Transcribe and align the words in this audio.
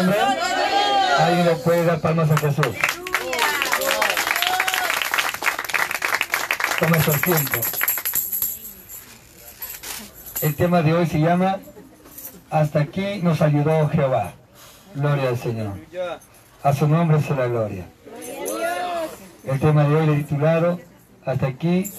Alguien 0.00 1.46
le 1.46 1.56
puede 1.56 1.84
dar 1.84 2.00
palmas 2.00 2.30
a 2.30 2.36
Jesús. 2.38 2.76
Toma 6.78 6.96
esos 6.96 7.20
tiempo. 7.20 7.60
El 10.40 10.54
tema 10.54 10.80
de 10.80 10.94
hoy 10.94 11.06
se 11.06 11.20
llama 11.20 11.58
Hasta 12.50 12.80
aquí 12.80 13.20
nos 13.22 13.42
ayudó 13.42 13.88
Jehová. 13.90 14.32
Gloria 14.94 15.28
al 15.28 15.38
Señor. 15.38 15.74
A 16.62 16.72
su 16.72 16.88
nombre 16.88 17.18
la 17.36 17.46
gloria. 17.46 17.84
El 19.44 19.60
tema 19.60 19.84
de 19.84 19.96
hoy 19.96 20.06
le 20.06 20.16
titulado 20.16 20.80
Hasta 21.26 21.46
aquí 21.46 21.92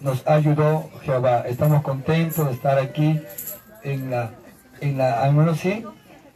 nos 0.00 0.24
ayudó 0.28 0.90
Jehová. 1.02 1.40
Estamos 1.48 1.82
contentos 1.82 2.46
de 2.46 2.52
estar 2.52 2.78
aquí 2.78 3.20
en 3.82 4.10
la, 4.10 4.30
en 4.80 4.98
la, 4.98 5.26
hermano, 5.26 5.56
sí, 5.56 5.84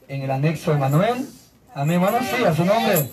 en 0.09 0.23
el 0.23 0.31
anexo 0.31 0.73
de 0.73 0.79
Manuel. 0.79 1.27
Amén, 1.75 2.03
hermano, 2.03 2.19
sí, 2.21 2.45
a 2.45 2.55
su 2.55 2.65
nombre. 2.65 3.11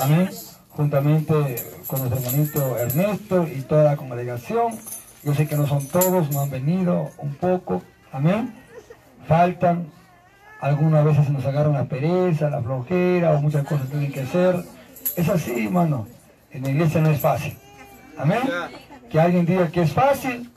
Amén. 0.00 0.30
Juntamente 0.70 1.56
con 1.86 2.00
nuestro 2.00 2.18
hermanito 2.18 2.78
Ernesto 2.78 3.46
y 3.46 3.60
toda 3.62 3.84
la 3.84 3.96
congregación. 3.96 4.78
Yo 5.22 5.34
sé 5.34 5.46
que 5.46 5.56
no 5.56 5.66
son 5.66 5.86
todos, 5.86 6.30
no 6.30 6.40
han 6.40 6.50
venido 6.50 7.10
un 7.18 7.34
poco. 7.34 7.82
Amén. 8.10 8.54
Faltan. 9.28 9.90
Algunas 10.60 11.04
veces 11.04 11.28
nos 11.28 11.44
agarran 11.44 11.74
la 11.74 11.84
pereza, 11.84 12.48
la 12.48 12.62
flojera 12.62 13.32
o 13.32 13.42
muchas 13.42 13.66
cosas 13.66 13.88
tienen 13.88 14.12
que 14.12 14.20
hacer. 14.20 14.64
Es 15.16 15.28
así, 15.28 15.66
hermano. 15.66 16.06
En 16.50 16.62
la 16.62 16.70
iglesia 16.70 17.00
no 17.00 17.10
es 17.10 17.20
fácil. 17.20 17.56
Amén. 18.16 18.40
Que 19.10 19.20
alguien 19.20 19.44
diga 19.44 19.68
que 19.68 19.82
es 19.82 19.92
fácil, 19.92 20.50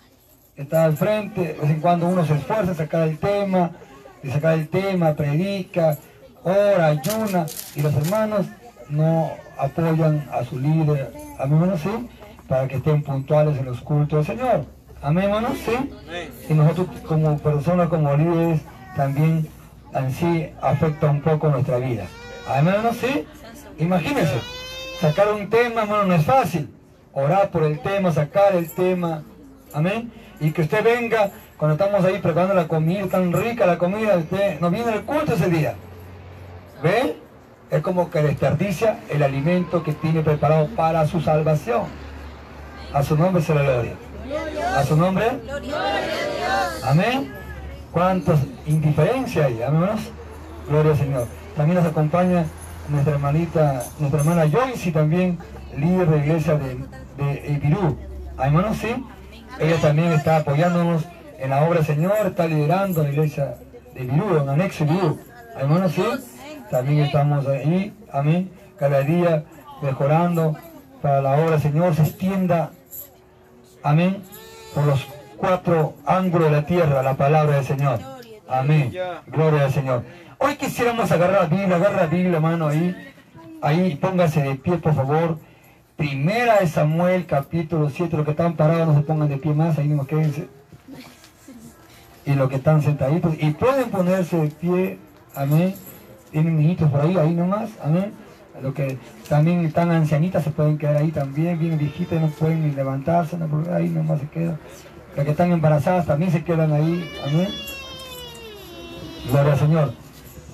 está 0.55 0.85
al 0.85 0.95
frente, 0.95 1.41
de 1.41 1.53
vez 1.53 1.69
en 1.69 1.81
cuando 1.81 2.07
uno 2.07 2.25
se 2.25 2.35
esfuerza 2.35 2.71
a 2.71 2.75
sacar 2.75 3.07
el 3.07 3.17
tema, 3.17 3.71
de 4.25 4.31
sacar 4.31 4.55
el 4.55 4.67
tema, 4.67 5.13
predica, 5.13 5.97
ora, 6.43 6.87
ayuna, 6.87 7.45
y 7.75 7.81
los 7.81 7.93
hermanos 7.93 8.47
no 8.89 9.31
apoyan 9.57 10.27
a 10.31 10.43
su 10.43 10.59
líder, 10.59 11.13
amén 11.37 11.61
hermanos, 11.61 11.81
sí, 11.81 12.09
para 12.47 12.67
que 12.67 12.77
estén 12.77 13.03
puntuales 13.03 13.57
en 13.57 13.65
los 13.65 13.81
cultos 13.81 14.25
del 14.25 14.37
Señor. 14.37 14.65
Amén 15.01 15.25
hermanos, 15.25 15.57
sí. 15.63 15.91
Y 16.49 16.53
nosotros 16.53 16.87
como 17.07 17.37
personas, 17.37 17.87
como 17.89 18.15
líderes, 18.15 18.61
también 18.95 19.47
así 19.93 20.49
afecta 20.59 21.07
un 21.07 21.21
poco 21.21 21.49
nuestra 21.49 21.77
vida. 21.77 22.05
Amén 22.47 22.73
hermanos, 22.73 22.97
sí. 22.97 23.27
Imagínense, 23.77 24.39
sacar 25.01 25.31
un 25.33 25.49
tema, 25.49 25.83
hermano, 25.83 26.05
no 26.05 26.15
es 26.15 26.25
fácil. 26.25 26.73
Orar 27.13 27.51
por 27.51 27.63
el 27.63 27.79
tema, 27.79 28.11
sacar 28.11 28.55
el 28.55 28.69
tema, 28.71 29.23
amén 29.71 30.11
y 30.39 30.51
que 30.51 30.63
usted 30.63 30.83
venga 30.83 31.31
cuando 31.57 31.75
estamos 31.75 32.03
ahí 32.03 32.19
preparando 32.19 32.53
la 32.53 32.67
comida, 32.67 33.07
tan 33.07 33.31
rica 33.31 33.65
la 33.65 33.77
comida, 33.77 34.17
usted 34.17 34.59
no 34.59 34.69
viene 34.69 34.93
el 34.93 35.03
culto 35.03 35.33
ese 35.33 35.49
día. 35.49 35.75
¿Ve? 36.83 37.17
Es 37.71 37.81
como 37.81 38.09
que 38.09 38.21
desperdicia 38.21 38.99
el 39.09 39.23
alimento 39.23 39.81
que 39.81 39.93
tiene 39.93 40.21
preparado 40.21 40.67
para 40.75 41.07
su 41.07 41.21
salvación. 41.21 41.83
A 42.93 43.03
su 43.03 43.17
nombre 43.17 43.41
se 43.41 43.55
la 43.55 43.63
gloria. 43.63 43.93
A 44.75 44.83
su 44.83 44.97
nombre. 44.97 45.25
Amén. 46.83 47.33
¿Cuántas 47.91 48.39
indiferencias 48.65 49.45
hay? 49.45 49.63
Amén. 49.63 49.89
Gloria 50.67 50.91
al 50.91 50.97
Señor. 50.97 51.27
También 51.55 51.79
nos 51.81 51.89
acompaña 51.89 52.45
nuestra 52.89 53.13
hermanita, 53.13 53.83
nuestra 53.99 54.19
hermana 54.19 54.49
Joyce, 54.49 54.91
también 54.91 55.39
líder 55.77 56.09
de 56.09 56.17
iglesia 56.17 56.55
de, 56.55 56.77
de 57.17 57.53
Ipirú. 57.53 57.97
Hermanos, 58.37 58.77
sí. 58.77 58.93
Ella 59.57 59.77
también 59.77 60.11
está 60.11 60.37
apoyándonos 60.37 61.05
en 61.39 61.49
la 61.49 61.63
obra 61.63 61.83
Señor, 61.83 62.13
está 62.25 62.47
liderando 62.47 63.03
la 63.03 63.09
iglesia 63.09 63.55
de 63.93 64.01
Virú, 64.01 64.37
en 64.37 64.49
anexo 64.49 64.85
Virú. 64.85 65.19
Hermanos, 65.57 65.93
sí, 65.93 66.03
también 66.69 67.05
estamos 67.05 67.47
ahí, 67.47 67.93
amén, 68.11 68.51
cada 68.77 69.01
día 69.01 69.43
mejorando 69.81 70.55
para 71.01 71.21
la 71.21 71.45
obra 71.45 71.59
Señor 71.59 71.95
se 71.95 72.03
extienda, 72.03 72.71
amén, 73.83 74.23
por 74.73 74.85
los 74.85 75.07
cuatro 75.37 75.93
ángulos 76.05 76.49
de 76.49 76.55
la 76.55 76.65
tierra, 76.65 77.03
la 77.03 77.15
palabra 77.15 77.57
del 77.57 77.65
Señor. 77.65 77.99
Amén. 78.47 78.93
Gloria 79.27 79.65
al 79.65 79.71
Señor. 79.71 80.03
Hoy 80.37 80.55
quisiéramos 80.55 81.11
agarrar 81.11 81.43
la 81.43 81.57
Biblia, 81.57 81.75
agarra 81.75 82.01
la 82.01 82.07
Biblia, 82.07 82.35
hermano, 82.35 82.67
ahí, 82.67 82.95
ahí, 83.61 83.95
póngase 83.95 84.41
de 84.43 84.55
pie, 84.55 84.77
por 84.77 84.93
favor. 84.93 85.39
Primera 85.95 86.59
de 86.59 86.67
Samuel, 86.67 87.25
capítulo 87.25 87.89
7. 87.89 88.17
Los 88.17 88.25
que 88.25 88.31
están 88.31 88.55
parados 88.55 88.87
no 88.87 88.95
se 88.95 89.01
pongan 89.01 89.29
de 89.29 89.37
pie 89.37 89.53
más, 89.53 89.77
ahí 89.77 89.87
mismo 89.87 90.05
quédense. 90.05 90.47
Y 92.25 92.33
los 92.33 92.49
que 92.49 92.55
están 92.55 92.81
sentaditos. 92.81 93.35
Y 93.39 93.51
pueden 93.51 93.89
ponerse 93.89 94.37
de 94.37 94.47
pie, 94.47 94.99
amén. 95.35 95.75
Tienen 96.31 96.57
niñitos 96.57 96.89
por 96.89 97.01
ahí, 97.01 97.17
ahí 97.17 97.33
nomás, 97.33 97.69
amén. 97.83 98.13
Los 98.61 98.73
que 98.73 98.97
también 99.27 99.65
están 99.65 99.91
ancianitas 99.91 100.43
se 100.43 100.51
pueden 100.51 100.77
quedar 100.77 100.97
ahí 100.97 101.11
también, 101.11 101.59
bien 101.59 101.77
viejitas, 101.77 102.21
no 102.21 102.27
pueden 102.29 102.67
ni 102.67 102.73
levantarse, 102.73 103.37
no, 103.37 103.47
ahí 103.73 103.89
nomás 103.89 104.19
se 104.21 104.27
quedan. 104.29 104.57
Los 105.15 105.25
que 105.25 105.31
están 105.31 105.51
embarazadas 105.51 106.05
también 106.05 106.31
se 106.31 106.43
quedan 106.43 106.71
ahí, 106.71 107.09
amén. 107.25 107.49
Gloria 109.29 109.53
al 109.53 109.59
Señor. 109.59 109.93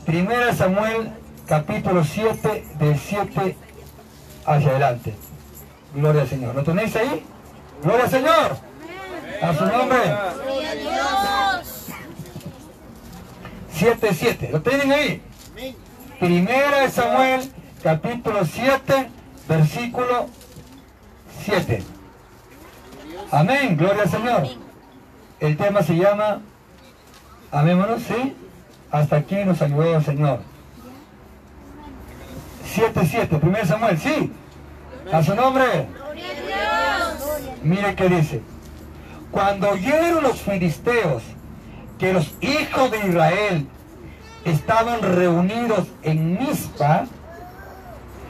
Primera 0.05 0.53
Samuel, 0.53 1.11
capítulo 1.45 2.03
7, 2.03 2.65
del 2.79 2.97
7 2.97 3.55
hacia 4.45 4.69
adelante. 4.69 5.13
Gloria 5.93 6.21
al 6.21 6.27
Señor. 6.27 6.55
¿Lo 6.55 6.63
tenéis 6.63 6.95
ahí? 6.95 7.23
Gloria 7.83 8.05
al 8.05 8.09
Señor. 8.09 8.57
A 9.41 9.53
su 9.53 9.65
nombre. 9.65 9.97
7, 13.81 14.13
7. 14.13 14.49
¿Lo 14.51 14.61
tienen 14.61 14.91
ahí? 14.91 15.23
Primera 16.19 16.81
de 16.81 16.91
Samuel, 16.91 17.51
capítulo 17.81 18.45
7, 18.45 19.09
versículo 19.49 20.27
7. 21.43 21.83
Amén. 23.31 23.75
Gloria 23.75 24.03
al 24.03 24.09
Señor. 24.11 24.43
El 25.39 25.57
tema 25.57 25.81
se 25.81 25.95
llama, 25.95 26.41
amémonos, 27.51 28.03
¿sí? 28.03 28.35
Hasta 28.91 29.15
aquí 29.15 29.37
nos 29.45 29.59
ayudó 29.63 29.97
el 29.97 30.05
Señor. 30.05 30.41
7, 32.65 33.01
7. 33.03 33.37
Primero 33.39 33.65
Samuel, 33.65 33.97
sí. 33.97 34.31
A 35.11 35.23
su 35.23 35.33
nombre. 35.33 35.87
Mire 37.63 37.95
qué 37.95 38.09
dice. 38.09 38.43
Cuando 39.31 39.71
oyeron 39.71 40.21
los 40.21 40.39
filisteos 40.39 41.23
que 42.01 42.13
los 42.13 42.33
hijos 42.41 42.89
de 42.89 42.97
Israel 43.07 43.67
estaban 44.43 45.03
reunidos 45.03 45.87
en 46.01 46.33
Mizpa, 46.33 47.05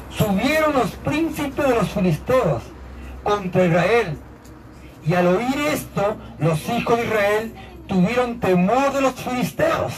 subieron 0.09 0.74
los 0.74 0.92
príncipes 0.92 1.66
de 1.70 1.76
los 1.76 1.88
filisteos 1.88 2.64
contra 3.24 3.66
Israel. 3.66 4.18
Y 5.08 5.14
al 5.14 5.28
oír 5.28 5.58
esto, 5.72 6.18
los 6.38 6.68
hijos 6.68 6.98
de 6.98 7.06
Israel 7.06 7.54
tuvieron 7.88 8.42
temor 8.42 8.92
de 8.92 9.04
los 9.04 9.14
filisteos. 9.14 9.94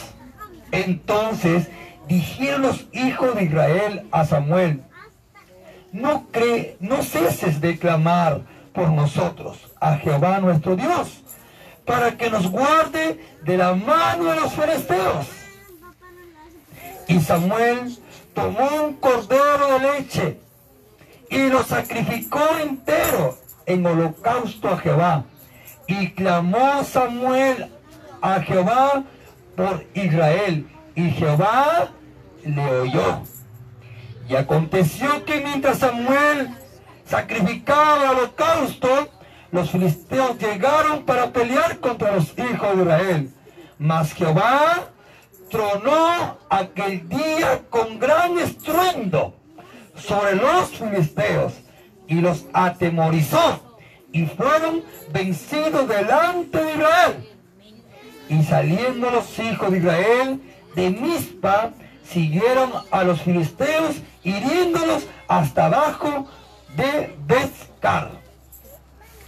Entonces 0.71 1.67
dijeron 2.07 2.61
los 2.61 2.85
hijos 2.91 3.33
de 3.33 3.45
Israel 3.45 4.07
a 4.11 4.23
Samuel, 4.25 4.83
no, 5.91 6.27
cree, 6.29 6.77
no 6.79 7.01
ceses 7.01 7.59
de 7.59 7.79
clamar 7.79 8.41
por 8.71 8.91
nosotros 8.91 9.57
a 9.81 9.97
Jehová 9.97 10.37
nuestro 10.41 10.75
Dios, 10.75 11.22
para 11.85 12.17
que 12.17 12.29
nos 12.29 12.49
guarde 12.49 13.19
de 13.43 13.57
la 13.57 13.73
mano 13.75 14.25
de 14.25 14.35
los 14.39 14.53
filisteos. 14.53 15.27
Y 17.07 17.19
Samuel 17.19 17.97
tomó 18.33 18.85
un 18.85 18.93
cordero 18.93 19.73
de 19.73 19.79
leche 19.79 20.39
y 21.29 21.49
lo 21.49 21.63
sacrificó 21.63 22.41
entero 22.61 23.37
en 23.65 23.85
holocausto 23.85 24.69
a 24.69 24.77
Jehová. 24.77 25.23
Y 25.87 26.11
clamó 26.11 26.83
Samuel 26.83 27.71
a 28.21 28.39
Jehová 28.41 29.03
por 29.55 29.85
Israel. 29.93 30.67
Y 30.95 31.09
Jehová 31.11 31.89
le 32.43 32.65
oyó. 32.65 33.21
Y 34.29 34.35
aconteció 34.35 35.25
que 35.25 35.41
mientras 35.41 35.79
Samuel 35.79 36.49
sacrificaba 37.05 38.03
el 38.03 38.17
holocausto, 38.17 39.09
los 39.53 39.69
filisteos 39.69 40.39
llegaron 40.39 41.03
para 41.03 41.31
pelear 41.31 41.77
contra 41.79 42.15
los 42.15 42.33
hijos 42.37 42.75
de 42.75 42.81
Israel. 42.81 43.33
Mas 43.77 44.11
Jehová 44.13 44.89
tronó 45.51 46.39
aquel 46.49 47.07
día 47.07 47.61
con 47.69 47.99
gran 47.99 48.39
estruendo 48.39 49.35
sobre 49.95 50.35
los 50.37 50.71
filisteos 50.71 51.53
y 52.07 52.15
los 52.15 52.45
atemorizó 52.51 53.77
y 54.11 54.25
fueron 54.25 54.83
vencidos 55.11 55.87
delante 55.87 56.57
de 56.57 56.73
Israel. 56.73 57.29
Y 58.29 58.43
saliendo 58.43 59.11
los 59.11 59.37
hijos 59.37 59.69
de 59.69 59.77
Israel 59.77 60.41
de 60.75 60.89
Mizpa, 60.89 61.73
siguieron 62.03 62.71
a 62.89 63.03
los 63.03 63.21
filisteos 63.21 63.97
hiriéndolos 64.23 65.05
hasta 65.27 65.67
abajo 65.67 66.25
de 66.75 67.15
Bezcar. 67.27 68.22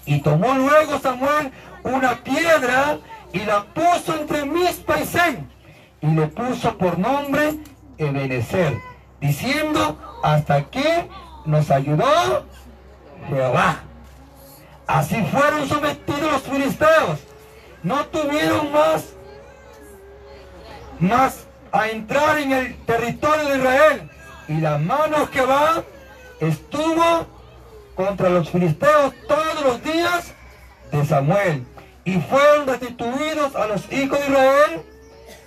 Y 0.06 0.20
tomó 0.20 0.54
luego 0.54 1.00
Samuel 1.00 1.52
una 1.84 2.24
piedra 2.24 3.00
y 3.34 3.40
la 3.40 3.64
puso 3.64 4.16
entre 4.20 4.46
Mizpa 4.46 5.00
y 5.00 5.06
Zen. 5.06 5.50
Y 6.02 6.08
le 6.08 6.28
puso 6.28 6.78
por 6.78 7.00
nombre 7.00 7.56
Ebenezer, 7.98 8.80
diciendo, 9.20 9.98
hasta 10.24 10.64
que 10.64 11.10
nos 11.46 11.72
ayudó 11.72 12.46
Jehová. 13.30 13.80
Así 14.88 15.24
fueron 15.26 15.68
sometidos 15.68 16.32
los 16.32 16.42
filisteos. 16.44 17.20
No 17.82 18.06
tuvieron 18.06 18.72
más, 18.72 19.14
más 21.00 21.48
a 21.72 21.88
entrar 21.90 22.38
en 22.40 22.52
el 22.52 22.76
territorio 22.86 23.50
de 23.50 23.58
Israel. 23.58 24.12
Y 24.48 24.58
la 24.58 24.78
mano 24.78 25.28
Jehová 25.32 25.84
estuvo 26.40 27.26
contra 27.96 28.30
los 28.30 28.50
filisteos 28.50 29.14
todos 29.28 29.64
los 29.64 29.84
días 29.84 30.34
de 30.92 31.06
Samuel. 31.06 31.66
Y 32.04 32.20
fueron 32.20 32.68
restituidos 32.68 33.56
a 33.56 33.68
los 33.68 33.92
hijos 33.92 34.20
de 34.20 34.26
Israel 34.28 34.82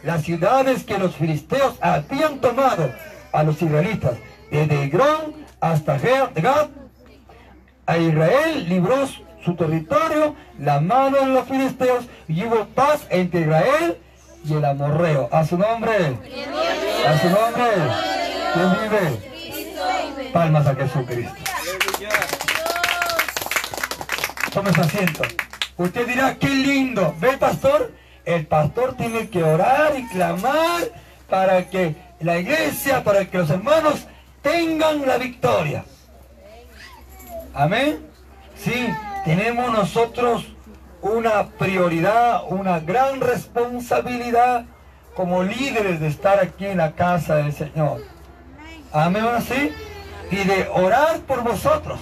las 0.03 0.23
ciudades 0.23 0.85
que 0.85 0.99
los 0.99 1.15
filisteos 1.17 1.77
habían 1.81 2.41
tomado 2.41 2.91
a 3.33 3.43
los 3.43 3.61
israelitas, 3.61 4.17
desde 4.51 4.85
Hebrón 4.85 5.47
hasta 5.61 5.99
Gad. 5.99 6.69
A 7.87 7.99
Israel 7.99 8.69
libró 8.69 9.09
su 9.45 9.55
territorio, 9.55 10.35
la 10.59 10.81
mano 10.81 11.19
de 11.19 11.27
los 11.27 11.49
filisteos, 11.49 12.05
y 12.27 12.45
hubo 12.45 12.67
paz 12.67 13.07
entre 13.09 13.43
Israel 13.43 13.99
y 14.45 14.55
el 14.55 14.65
amorreo. 14.65 15.29
A 15.33 15.45
su 15.45 15.57
nombre. 15.57 16.17
A 17.07 17.19
su 17.19 17.31
nombre. 17.31 17.71
¿Quién 18.55 18.73
vive? 18.83 20.31
Palmas 20.33 20.67
a 20.67 20.75
Jesucristo. 20.75 21.48
Tome 24.53 24.73
su 24.73 24.81
asiento. 24.81 25.23
Usted 25.77 26.07
dirá, 26.07 26.37
qué 26.37 26.49
lindo. 26.49 27.15
¿Ve, 27.21 27.37
pastor? 27.37 27.93
El 28.25 28.47
pastor 28.47 28.97
tiene 28.97 29.29
que 29.29 29.43
orar 29.43 29.99
y 29.99 30.07
clamar 30.09 30.83
para 31.29 31.69
que 31.69 31.95
la 32.21 32.39
iglesia, 32.39 33.05
para 33.05 33.27
que 33.27 33.39
los 33.39 33.51
hermanos 33.51 34.07
tengan 34.43 35.07
la 35.07 35.19
victoria. 35.19 35.85
Amén. 37.55 38.07
Sí, 38.57 38.89
tenemos 39.25 39.73
nosotros 39.73 40.47
una 41.01 41.49
prioridad, 41.51 42.43
una 42.49 42.81
gran 42.81 43.21
responsabilidad 43.21 44.65
como 45.15 45.43
líderes 45.43 46.01
de 46.01 46.09
estar 46.09 46.41
aquí 46.41 46.67
en 46.67 46.79
la 46.79 46.93
casa 46.93 47.37
del 47.37 47.53
Señor. 47.53 48.03
Amén, 48.93 49.25
así. 49.25 49.73
Y 50.31 50.37
de 50.37 50.69
orar 50.73 51.21
por 51.21 51.43
vosotros. 51.43 51.99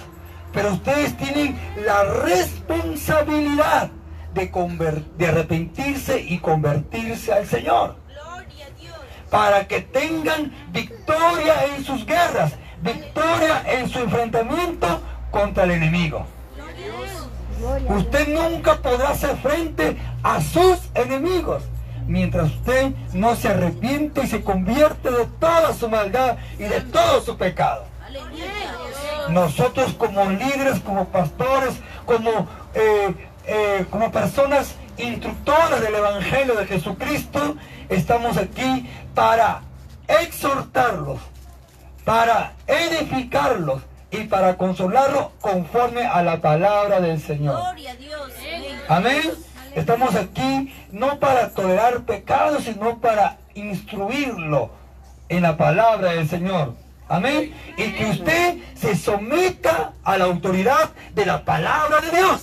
Pero 0.57 0.73
ustedes 0.73 1.15
tienen 1.17 1.55
la 1.85 2.03
responsabilidad 2.03 3.91
de, 4.33 5.03
de 5.15 5.27
arrepentirse 5.27 6.19
y 6.19 6.39
convertirse 6.39 7.31
al 7.31 7.45
Señor. 7.45 7.95
Para 9.29 9.67
que 9.67 9.81
tengan 9.81 10.51
victoria 10.71 11.63
en 11.75 11.85
sus 11.85 12.03
guerras, 12.07 12.53
victoria 12.81 13.61
en 13.67 13.87
su 13.87 13.99
enfrentamiento 13.99 14.99
contra 15.29 15.65
el 15.65 15.71
enemigo. 15.73 16.25
Usted 17.89 18.27
nunca 18.29 18.81
podrá 18.81 19.09
hacer 19.09 19.37
frente 19.37 19.95
a 20.23 20.41
sus 20.41 20.79
enemigos 20.95 21.61
mientras 22.07 22.49
usted 22.49 22.93
no 23.13 23.35
se 23.35 23.49
arrepiente 23.49 24.23
y 24.23 24.27
se 24.27 24.43
convierte 24.43 25.11
de 25.11 25.27
toda 25.39 25.71
su 25.75 25.87
maldad 25.87 26.37
y 26.57 26.63
de 26.63 26.81
todo 26.81 27.21
su 27.21 27.37
pecado. 27.37 27.85
Nosotros 29.29 29.93
como 29.93 30.29
líderes, 30.29 30.79
como 30.79 31.05
pastores, 31.09 31.75
como, 32.05 32.47
eh, 32.73 33.13
eh, 33.45 33.85
como 33.89 34.11
personas 34.11 34.75
instructoras 34.97 35.81
del 35.81 35.95
Evangelio 35.95 36.55
de 36.55 36.65
Jesucristo, 36.65 37.55
estamos 37.89 38.37
aquí 38.37 38.89
para 39.13 39.61
exhortarlos, 40.07 41.19
para 42.05 42.53
edificarlos 42.65 43.81
y 44.09 44.23
para 44.23 44.57
consolarlos 44.57 45.27
conforme 45.41 46.05
a 46.05 46.23
la 46.23 46.41
palabra 46.41 47.01
del 47.01 47.21
Señor. 47.21 47.61
Amén. 48.87 49.21
Estamos 49.75 50.15
aquí 50.15 50.73
no 50.91 51.19
para 51.19 51.49
tolerar 51.51 52.01
pecados, 52.01 52.63
sino 52.63 52.99
para 52.99 53.37
instruirlo 53.53 54.71
en 55.29 55.43
la 55.43 55.57
palabra 55.57 56.13
del 56.13 56.27
Señor. 56.27 56.73
Amén. 57.09 57.53
Y 57.77 57.91
que 57.93 58.05
usted 58.05 58.57
se 58.75 58.95
someta 58.95 59.93
a 60.03 60.17
la 60.17 60.25
autoridad 60.25 60.91
de 61.13 61.25
la 61.25 61.43
palabra 61.43 62.01
de 62.01 62.17
Dios. 62.17 62.41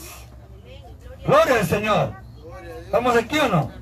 Gloria 1.26 1.56
al 1.56 1.66
Señor. 1.66 2.12
¿Estamos 2.84 3.16
aquí 3.16 3.38
o 3.38 3.48
no? 3.48 3.72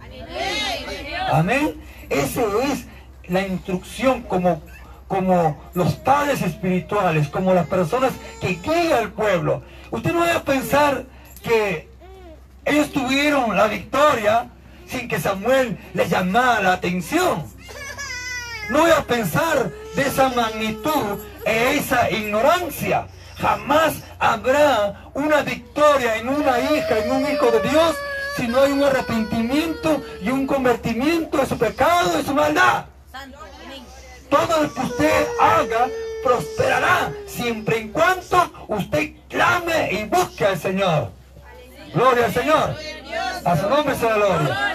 Amén. 1.32 1.81
Esa 2.08 2.43
es 2.64 2.87
la 3.29 3.46
instrucción 3.46 4.23
como, 4.23 4.62
como 5.08 5.62
los 5.75 5.94
padres 5.94 6.43
espirituales, 6.43 7.29
como 7.29 7.55
las 7.55 7.67
personas 7.67 8.12
que 8.40 8.58
guían 8.62 8.93
al 8.93 9.12
pueblo. 9.12 9.62
Usted 9.90 10.12
no 10.12 10.20
va 10.20 10.37
a 10.37 10.43
pensar 10.43 11.05
que 11.43 11.88
ellos 12.64 12.93
tuvieron 12.93 13.56
la 13.56 13.67
victoria 13.67 14.49
sin 14.87 15.08
que 15.08 15.19
Samuel 15.19 15.79
les 15.94 16.11
llamara 16.11 16.62
la 16.62 16.73
atención. 16.75 17.44
No 18.69 18.81
voy 18.81 18.91
a 18.91 19.03
pensar 19.03 19.70
de 19.94 20.03
esa 20.03 20.29
magnitud 20.31 21.19
e 21.44 21.76
esa 21.76 22.11
ignorancia. 22.11 23.06
Jamás 23.38 23.94
habrá 24.19 25.11
una 25.14 25.43
victoria 25.43 26.17
en 26.17 26.29
una 26.29 26.59
hija, 26.61 26.99
en 26.99 27.11
un 27.11 27.32
hijo 27.32 27.50
de 27.50 27.61
Dios, 27.69 27.97
si 28.37 28.47
no 28.47 28.61
hay 28.61 28.73
un 28.73 28.85
arrepentimiento 28.85 30.03
y 30.23 30.31
un 30.31 30.47
convertimiento 30.47 31.38
de 31.38 31.47
su 31.47 31.59
pecado 31.59 32.20
y 32.20 32.25
su 32.25 32.35
maldad. 32.35 32.87
Todo 34.31 34.62
lo 34.62 34.73
que 34.73 34.81
usted 34.81 35.26
haga 35.41 35.88
prosperará 36.25 37.12
siempre 37.26 37.79
en 37.79 37.88
cuanto 37.88 38.50
usted 38.69 39.12
clame 39.29 39.93
y 39.93 40.05
busque 40.05 40.47
al 40.47 40.58
Señor. 40.58 41.22
Gloria 41.94 42.27
al 42.27 42.33
Señor. 42.33 42.77
A 43.44 43.56
su 43.56 43.69
nombre 43.69 43.94
sea 43.97 44.17
la 44.17 44.27
gloria. 44.27 44.75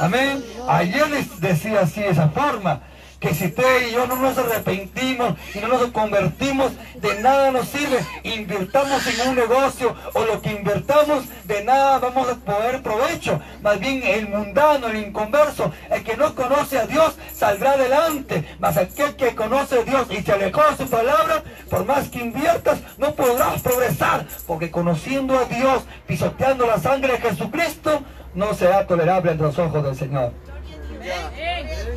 Amén. 0.00 0.44
Ayer 0.68 1.10
les 1.10 1.40
decía 1.40 1.80
así, 1.80 2.02
esa 2.02 2.28
forma 2.28 2.80
que 3.22 3.32
si 3.34 3.46
usted 3.46 3.88
y 3.88 3.92
yo 3.92 4.04
no 4.08 4.16
nos 4.16 4.36
arrepentimos 4.36 5.34
y 5.54 5.60
no 5.60 5.68
nos 5.68 5.86
convertimos, 5.92 6.72
de 6.96 7.20
nada 7.20 7.52
nos 7.52 7.68
sirve. 7.68 8.04
Invirtamos 8.24 9.06
en 9.06 9.28
un 9.28 9.36
negocio 9.36 9.94
o 10.12 10.24
lo 10.24 10.42
que 10.42 10.50
invertamos, 10.50 11.24
de 11.44 11.62
nada 11.62 12.00
vamos 12.00 12.28
a 12.28 12.34
poder 12.34 12.82
provecho. 12.82 13.40
Más 13.62 13.78
bien 13.78 14.02
el 14.02 14.28
mundano, 14.28 14.88
el 14.88 14.96
inconverso, 14.96 15.72
el 15.88 16.02
que 16.02 16.16
no 16.16 16.34
conoce 16.34 16.80
a 16.80 16.86
Dios, 16.86 17.14
saldrá 17.32 17.72
adelante. 17.72 18.44
Mas 18.58 18.76
aquel 18.76 19.14
que 19.14 19.36
conoce 19.36 19.78
a 19.78 19.84
Dios 19.84 20.08
y 20.10 20.20
se 20.20 20.32
alejó 20.32 20.62
de 20.68 20.84
su 20.84 20.90
palabra, 20.90 21.44
por 21.70 21.86
más 21.86 22.08
que 22.08 22.18
inviertas, 22.18 22.80
no 22.98 23.14
podrás 23.14 23.62
progresar. 23.62 24.26
Porque 24.48 24.72
conociendo 24.72 25.38
a 25.38 25.44
Dios, 25.44 25.84
pisoteando 26.08 26.66
la 26.66 26.78
sangre 26.78 27.12
de 27.12 27.20
Jesucristo, 27.20 28.02
no 28.34 28.52
será 28.54 28.84
tolerable 28.84 29.30
entre 29.30 29.46
los 29.46 29.58
ojos 29.60 29.84
del 29.84 29.94
Señor. 29.94 30.32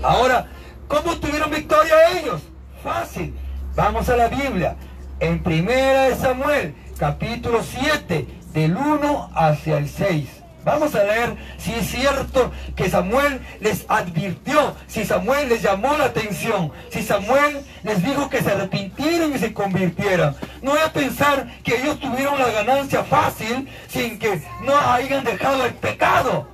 Ahora, 0.04 0.48
¿Cómo 0.88 1.16
tuvieron 1.18 1.50
victoria 1.50 2.20
ellos? 2.20 2.42
Fácil. 2.84 3.34
Vamos 3.76 4.08
a 4.10 4.16
la 4.16 4.28
Biblia. 4.28 4.76
En 5.20 5.42
primera 5.42 6.04
de 6.04 6.16
Samuel, 6.16 6.76
capítulo 6.98 7.62
7, 7.64 8.28
del 8.54 8.78
1 8.78 9.32
hacia 9.34 9.78
el 9.78 9.90
6. 9.90 10.30
Vamos 10.64 10.96
a 10.96 11.04
leer 11.04 11.36
si 11.58 11.74
es 11.74 11.88
cierto 11.88 12.52
que 12.76 12.90
Samuel 12.90 13.40
les 13.60 13.86
advirtió, 13.88 14.76
si 14.88 15.06
Samuel 15.06 15.48
les 15.48 15.62
llamó 15.62 15.96
la 15.96 16.06
atención, 16.06 16.72
si 16.90 17.04
Samuel 17.04 17.64
les 17.84 18.04
dijo 18.04 18.30
que 18.30 18.42
se 18.42 18.52
arrepintieran 18.52 19.34
y 19.34 19.38
se 19.38 19.54
convirtieran. 19.54 20.36
No 20.64 20.72
voy 20.72 20.80
a 20.80 20.92
pensar 20.92 21.48
que 21.64 21.80
ellos 21.80 22.00
tuvieron 22.00 22.40
la 22.40 22.50
ganancia 22.50 23.04
fácil 23.04 23.70
sin 23.88 24.18
que 24.18 24.42
no 24.64 24.76
hayan 24.76 25.24
dejado 25.24 25.66
el 25.66 25.76
pecado. 25.76 26.48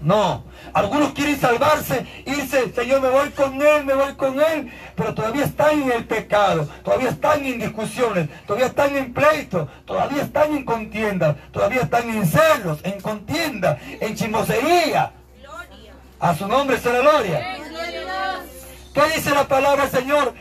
No, 0.00 0.44
algunos 0.74 1.12
quieren 1.12 1.40
salvarse, 1.40 2.04
irse, 2.26 2.72
Señor, 2.72 3.00
me 3.00 3.08
voy 3.08 3.30
con 3.30 3.62
Él, 3.62 3.84
me 3.84 3.94
voy 3.94 4.12
con 4.14 4.40
Él, 4.40 4.72
pero 4.96 5.14
todavía 5.14 5.44
están 5.44 5.80
en 5.80 5.92
el 5.92 6.04
pecado, 6.04 6.68
todavía 6.82 7.10
están 7.10 7.44
en 7.44 7.60
discusiones, 7.60 8.28
todavía 8.44 8.66
están 8.66 8.96
en 8.96 9.14
pleito, 9.14 9.68
todavía 9.86 10.22
están 10.22 10.52
en 10.52 10.64
contienda, 10.64 11.36
todavía 11.52 11.82
están 11.82 12.10
en 12.10 12.26
celos, 12.26 12.80
en 12.82 13.00
contienda, 13.00 13.78
en 14.00 14.16
chimosería. 14.16 15.12
A 16.18 16.34
su 16.34 16.48
nombre 16.48 16.76
la 16.84 17.00
gloria. 17.00 17.58
¿Qué 18.92 19.02
dice 19.14 19.30
la 19.30 19.46
palabra 19.46 19.88
Señor? 19.88 20.34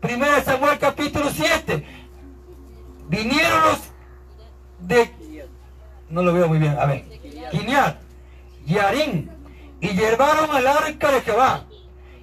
Primera 0.00 0.42
Samuel 0.42 0.78
capítulo 0.78 1.30
7. 1.30 1.84
Vinieron 3.08 3.60
los 3.62 3.78
de... 4.80 5.12
No 6.08 6.22
lo 6.22 6.32
veo 6.32 6.48
muy 6.48 6.58
bien, 6.58 6.78
a 6.78 6.86
ver. 6.86 7.04
Guineat, 7.52 7.96
Yarín, 8.66 9.33
y 9.84 9.88
llevaron 9.88 10.50
al 10.50 10.66
arca 10.66 11.12
de 11.12 11.20
Jehová 11.20 11.64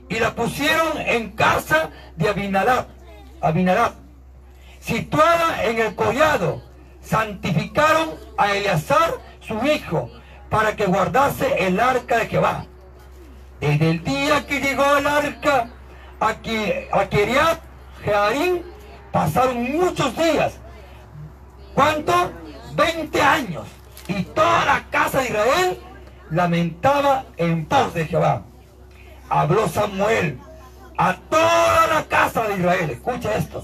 y 0.09 0.17
la 0.17 0.33
pusieron 0.33 0.97
en 0.97 1.29
casa 1.29 1.91
de 2.15 2.27
Abinadab, 2.27 2.87
Abinadab 3.39 3.93
situada 4.79 5.63
en 5.65 5.77
el 5.77 5.93
collado. 5.93 6.63
Santificaron 7.01 8.15
a 8.35 8.51
Eleazar, 8.53 9.13
su 9.41 9.63
hijo, 9.63 10.09
para 10.49 10.75
que 10.75 10.87
guardase 10.87 11.67
el 11.67 11.79
arca 11.79 12.17
de 12.17 12.27
Jehová. 12.27 12.65
Desde 13.59 13.91
el 13.91 14.03
día 14.03 14.45
que 14.47 14.59
llegó 14.59 14.97
el 14.97 15.05
arca 15.05 15.69
a 16.19 16.33
Kiriat 17.09 17.59
Jearim, 18.03 18.63
pasaron 19.11 19.71
muchos 19.71 20.17
días. 20.17 20.53
¿Cuánto? 21.75 22.31
20 22.73 23.21
años. 23.21 23.67
Y 24.07 24.23
toda 24.23 24.65
la 24.65 24.83
casa 24.89 25.19
de 25.19 25.25
Israel 25.25 25.90
lamentaba 26.31 27.25
en 27.37 27.65
pos 27.65 27.93
de 27.93 28.05
Jehová. 28.05 28.43
Habló 29.29 29.67
Samuel 29.67 30.39
a 30.97 31.15
toda 31.29 31.87
la 31.87 32.03
casa 32.07 32.47
de 32.47 32.55
Israel. 32.55 32.89
Escucha 32.89 33.35
esto. 33.35 33.63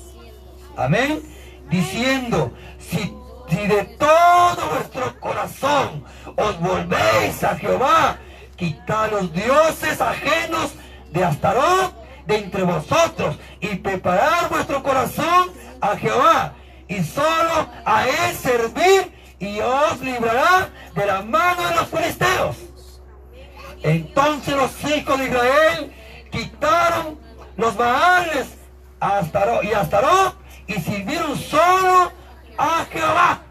Amén. 0.75 1.21
Diciendo, 1.69 2.53
si, 2.79 3.13
si 3.50 3.67
de 3.67 3.83
todo 3.97 4.69
vuestro 4.74 5.19
corazón 5.19 6.03
os 6.36 6.59
volvéis 6.59 7.43
a 7.43 7.55
Jehová, 7.55 8.17
quitad 8.55 9.12
los 9.12 9.33
dioses 9.33 10.00
ajenos 10.00 10.74
de 11.12 11.24
Astarot 11.24 11.93
de 12.25 12.38
entre 12.38 12.63
vosotros 12.63 13.38
y 13.62 13.75
preparad 13.75 14.50
vuestro 14.50 14.83
corazón 14.83 15.51
a 15.81 15.95
Jehová 15.95 16.53
y 16.88 17.03
solo 17.03 17.69
a 17.86 18.07
él 18.07 18.36
servir 18.36 19.12
y 19.39 19.59
os 19.59 20.01
librará 20.01 20.69
de 20.98 21.06
la 21.06 21.22
mano 21.22 21.70
de 21.70 21.75
los 21.75 21.88
filisteos. 21.88 22.58
Entonces 23.84 24.56
los 24.56 24.84
hijos 24.84 25.20
de 25.20 25.25
Israel 25.25 25.94
quitaron 26.32 27.20
los 27.56 27.77
Baales 27.77 28.58
y 29.63 29.74
Astarot 29.74 30.36
y 30.66 30.74
sirvieron 30.74 31.38
solo 31.38 32.12
a 32.58 32.86
Jehová. 32.92 33.42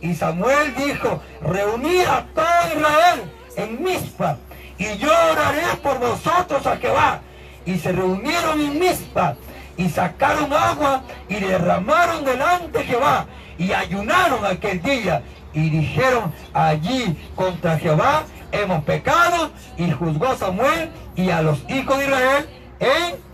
Y 0.00 0.14
Samuel 0.14 0.74
dijo, 0.74 1.22
reuní 1.42 2.00
a 2.00 2.26
todo 2.34 2.78
Israel 2.78 3.30
en 3.56 3.84
Mizpa 3.84 4.38
y 4.78 4.96
yo 4.96 5.12
oraré 5.32 5.76
por 5.82 5.98
vosotros 5.98 6.66
a 6.66 6.78
Jehová. 6.78 7.20
Y 7.66 7.78
se 7.78 7.92
reunieron 7.92 8.58
en 8.58 8.78
Mizpa 8.78 9.36
y 9.76 9.90
sacaron 9.90 10.50
agua 10.50 11.02
y 11.28 11.34
derramaron 11.34 12.24
delante 12.24 12.78
de 12.78 12.84
Jehová 12.84 13.26
y 13.58 13.74
ayunaron 13.74 14.46
aquel 14.46 14.80
día 14.80 15.22
y 15.52 15.70
dijeron 15.70 16.32
allí 16.52 17.16
contra 17.34 17.78
Jehová 17.78 18.24
hemos 18.52 18.84
pecado 18.84 19.50
y 19.76 19.90
juzgó 19.90 20.36
Samuel 20.36 20.90
y 21.16 21.30
a 21.30 21.42
los 21.42 21.58
hijos 21.68 21.98
de 21.98 22.04
Israel 22.04 22.48
en 22.80 23.30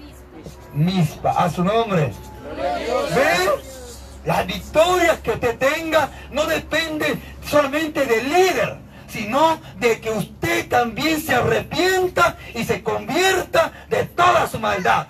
Mispa, 0.74 1.30
a 1.30 1.50
su 1.50 1.64
nombre. 1.64 2.12
¿Ve? 3.14 3.50
Las 4.24 4.46
victorias 4.46 5.18
que 5.20 5.32
usted 5.32 5.56
tenga 5.56 6.10
no 6.32 6.46
depende 6.46 7.18
solamente 7.48 8.04
del 8.04 8.28
líder, 8.28 8.76
sino 9.08 9.60
de 9.78 10.00
que 10.00 10.10
usted 10.10 10.68
también 10.68 11.20
se 11.20 11.34
arrepienta 11.34 12.36
y 12.54 12.64
se 12.64 12.82
convierta 12.82 13.72
de 13.88 14.04
toda 14.04 14.46
su 14.48 14.58
maldad. 14.58 15.06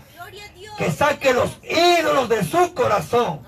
Que 0.76 0.92
saque 0.92 1.32
los 1.32 1.58
ídolos 1.62 2.28
de 2.28 2.44
su 2.44 2.74
corazón. 2.74 3.40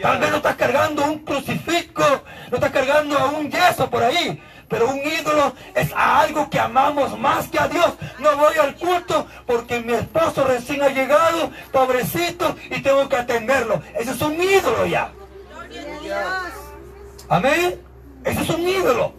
Tal 0.00 0.18
vez 0.18 0.30
no 0.30 0.36
está 0.36 0.56
cargando 0.56 1.04
un 1.04 1.18
crucifijo, 1.20 2.22
no 2.50 2.56
está 2.56 2.70
cargando 2.70 3.18
a 3.18 3.26
un 3.26 3.50
yeso 3.50 3.88
por 3.88 4.02
ahí, 4.02 4.42
pero 4.68 4.88
un 4.88 4.98
ídolo 4.98 5.54
es 5.74 5.90
algo 5.94 6.48
que 6.50 6.58
amamos 6.58 7.18
más 7.18 7.48
que 7.48 7.58
a 7.58 7.68
Dios. 7.68 7.94
No 8.18 8.36
voy 8.36 8.56
al 8.56 8.74
culto 8.76 9.26
porque 9.46 9.80
mi 9.80 9.94
esposo 9.94 10.44
recién 10.44 10.82
ha 10.82 10.88
llegado, 10.88 11.50
pobrecito, 11.72 12.56
y 12.70 12.80
tengo 12.82 13.08
que 13.08 13.16
atenderlo. 13.16 13.82
Ese 13.98 14.12
es 14.12 14.20
un 14.20 14.40
ídolo 14.40 14.86
ya. 14.86 15.10
Amén. 17.28 17.80
Ese 18.24 18.40
es 18.42 18.50
un 18.50 18.68
ídolo. 18.68 19.14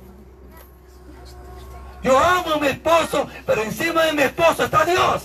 Yo 2.01 2.19
amo 2.19 2.53
a 2.53 2.57
mi 2.59 2.67
esposo, 2.67 3.27
pero 3.45 3.63
encima 3.63 4.03
de 4.03 4.13
mi 4.13 4.21
esposo 4.23 4.65
está 4.65 4.85
Dios. 4.85 5.23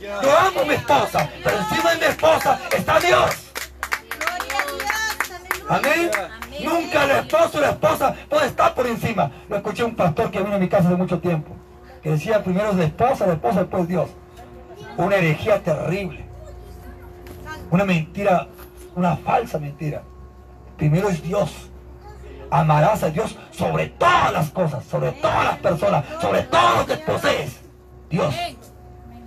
Yo 0.00 0.38
amo 0.38 0.60
a 0.60 0.64
mi 0.64 0.74
esposa, 0.74 1.28
pero 1.44 1.58
encima 1.58 1.90
de 1.90 1.96
mi 1.96 2.04
esposa 2.06 2.60
está 2.70 2.98
Dios. 2.98 3.41
Amén. 5.72 6.10
Nunca 6.62 7.04
el 7.04 7.10
esposo 7.12 7.56
o 7.56 7.60
la 7.62 7.70
esposa 7.70 8.14
puede 8.28 8.46
estar 8.46 8.74
por 8.74 8.86
encima. 8.86 9.30
Lo 9.48 9.56
escuché 9.56 9.82
un 9.82 9.94
pastor 9.94 10.30
que 10.30 10.42
vino 10.42 10.56
a 10.56 10.58
mi 10.58 10.68
casa 10.68 10.88
hace 10.88 10.96
mucho 10.96 11.18
tiempo. 11.18 11.54
Que 12.02 12.10
decía 12.10 12.44
primero 12.44 12.70
es 12.70 12.76
la 12.76 12.84
esposa, 12.84 13.26
la 13.26 13.34
esposa, 13.34 13.60
después 13.60 13.88
Dios. 13.88 14.10
Una 14.98 15.16
herejía 15.16 15.62
terrible. 15.62 16.26
Una 17.70 17.86
mentira, 17.86 18.48
una 18.94 19.16
falsa 19.16 19.58
mentira. 19.58 20.02
Primero 20.76 21.08
es 21.08 21.22
Dios. 21.22 21.70
Amarás 22.50 23.02
a 23.02 23.08
Dios 23.08 23.38
sobre 23.50 23.86
todas 23.88 24.30
las 24.30 24.50
cosas, 24.50 24.84
sobre 24.84 25.12
todas 25.12 25.44
las 25.44 25.58
personas, 25.58 26.04
sobre 26.20 26.42
todo 26.42 26.76
lo 26.76 26.86
que 26.86 26.96
posees. 26.96 27.60
Dios. 28.10 28.34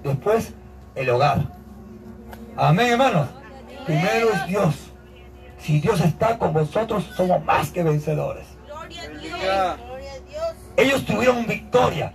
Después, 0.04 0.54
el 0.94 1.10
hogar. 1.10 1.40
Amén, 2.56 2.92
hermanos. 2.92 3.30
Primero 3.88 4.30
es 4.32 4.46
Dios. 4.46 4.85
Si 5.66 5.80
Dios 5.80 6.00
está 6.00 6.38
con 6.38 6.54
vosotros, 6.54 7.04
somos 7.18 7.44
más 7.44 7.72
que 7.72 7.82
vencedores. 7.82 8.46
Ellos 10.78 11.04
tuvieron 11.06 11.48
victoria. 11.48 12.14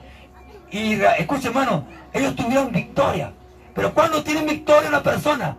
Y 0.71 0.93
escucha, 1.19 1.49
hermano, 1.49 1.85
ellos 2.13 2.37
tuvieron 2.37 2.71
victoria. 2.71 3.33
Pero 3.75 3.93
cuando 3.93 4.23
tienen 4.23 4.47
victoria 4.47 4.89
una 4.89 5.03
persona, 5.03 5.57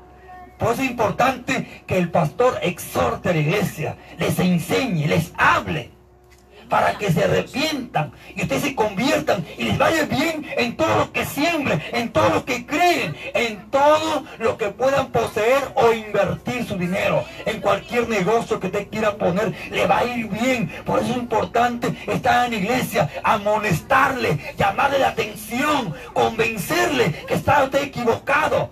por 0.58 0.72
eso 0.72 0.84
es 0.84 0.90
importante 0.90 1.84
que 1.86 1.98
el 1.98 2.10
pastor 2.10 2.60
exhorte 2.62 3.28
a 3.28 3.34
la 3.34 3.40
iglesia, 3.40 3.98
les 4.18 4.40
enseñe, 4.40 5.08
les 5.08 5.34
hable 5.36 5.92
para 6.72 6.98
que 6.98 7.12
se 7.12 7.26
arrepientan 7.26 8.14
y 8.34 8.44
ustedes 8.44 8.62
se 8.64 8.76
conviertan 8.76 9.46
y 9.58 9.66
les 9.66 9.78
vaya 9.78 10.06
bien 10.06 10.48
en 10.56 10.78
todo 10.78 11.00
lo 11.00 11.12
que 11.12 11.26
siembren, 11.26 11.84
en 11.92 12.14
todo 12.14 12.30
lo 12.30 12.46
que 12.46 12.66
creen, 12.66 13.14
en 13.34 13.70
todo 13.70 14.24
lo 14.40 14.58
que 14.58 14.70
puedan 14.70 15.08
poseer 15.08 15.62
o 15.76 15.92
invertir 15.92 16.66
su 16.66 16.78
dinero, 16.78 17.26
en 17.46 17.60
cualquier 17.60 18.08
negocio 18.08 18.58
que 18.62 18.68
usted 18.68 18.88
quiera 18.90 19.18
poner, 19.18 19.54
le 19.70 19.86
va 19.86 19.98
a 19.98 20.06
ir 20.06 20.30
bien. 20.30 20.70
Por 20.86 21.00
eso 21.00 21.12
es 21.12 21.18
importante 21.18 21.94
estar 22.08 22.46
en 22.46 22.52
la 22.52 22.58
iglesia, 22.58 23.10
amonestarle, 23.22 24.56
llamarle 24.58 25.00
la 25.00 25.10
atención, 25.10 25.94
convencerle 26.14 27.12
que 27.28 27.34
está 27.34 27.66
usted 27.66 27.84
equivocado. 27.84 28.72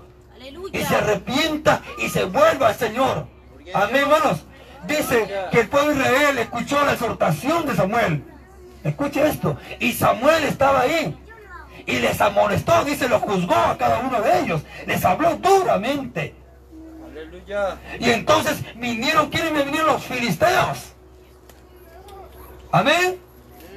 Y 0.71 0.85
se 0.85 0.95
arrepienta 0.95 1.81
y 1.97 2.07
se 2.07 2.23
vuelva 2.23 2.69
al 2.69 2.75
Señor. 2.75 3.27
Amén, 3.73 4.03
hermanos 4.03 4.45
dice 4.87 5.27
que 5.51 5.61
el 5.61 5.69
pueblo 5.69 5.93
de 5.93 5.99
Israel 5.99 6.37
escuchó 6.37 6.83
la 6.85 6.93
exhortación 6.93 7.65
de 7.65 7.75
Samuel. 7.75 8.23
Escuche 8.83 9.27
esto. 9.27 9.57
Y 9.79 9.93
Samuel 9.93 10.43
estaba 10.43 10.81
ahí. 10.81 11.17
Y 11.85 11.99
les 11.99 12.19
amonestó, 12.21 12.83
dice, 12.85 13.09
lo 13.09 13.19
juzgó 13.19 13.55
a 13.55 13.77
cada 13.77 13.99
uno 13.99 14.21
de 14.21 14.39
ellos. 14.39 14.61
Les 14.85 15.03
habló 15.03 15.35
duramente. 15.37 16.35
Y 17.99 18.09
entonces 18.09 18.63
vinieron, 18.75 19.29
¿quiénes 19.29 19.51
me 19.51 19.63
vinieron 19.63 19.87
los 19.87 20.03
filisteos? 20.03 20.93
Amén. 22.71 23.19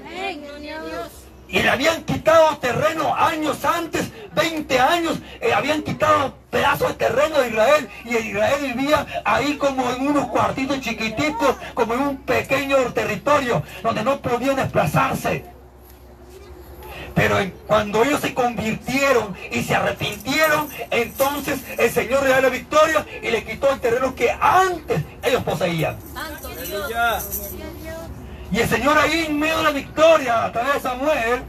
Amén 0.06 1.21
y 1.52 1.60
le 1.60 1.68
habían 1.68 2.02
quitado 2.04 2.56
terreno 2.56 3.14
años 3.14 3.62
antes, 3.64 4.10
20 4.34 4.80
años, 4.80 5.18
eh, 5.40 5.52
habían 5.52 5.82
quitado 5.82 6.34
pedazos 6.50 6.88
de 6.88 6.94
terreno 6.94 7.38
de 7.38 7.48
Israel 7.50 7.88
y 8.06 8.16
Israel 8.16 8.72
vivía 8.74 9.06
ahí 9.24 9.58
como 9.58 9.90
en 9.90 10.06
unos 10.08 10.28
cuartitos 10.28 10.80
chiquititos, 10.80 11.56
como 11.74 11.92
en 11.92 12.00
un 12.00 12.16
pequeño 12.22 12.78
territorio 12.94 13.62
donde 13.82 14.02
no 14.02 14.18
podían 14.20 14.56
desplazarse. 14.56 15.44
Pero 17.14 17.36
cuando 17.66 18.02
ellos 18.02 18.20
se 18.20 18.32
convirtieron 18.32 19.36
y 19.50 19.62
se 19.62 19.74
arrepintieron, 19.74 20.70
entonces 20.90 21.60
el 21.78 21.90
Señor 21.90 22.22
le 22.22 22.30
da 22.30 22.40
la 22.40 22.48
victoria 22.48 23.04
y 23.22 23.30
le 23.30 23.44
quitó 23.44 23.70
el 23.70 23.80
terreno 23.80 24.14
que 24.14 24.30
antes 24.30 25.02
ellos 25.22 25.42
poseían. 25.44 25.98
Y 28.52 28.60
el 28.60 28.68
Señor 28.68 28.98
ahí 28.98 29.24
en 29.28 29.38
medio 29.38 29.56
de 29.56 29.62
la 29.62 29.70
victoria 29.70 30.44
a 30.44 30.52
través 30.52 30.74
de 30.74 30.80
Samuel, 30.80 31.42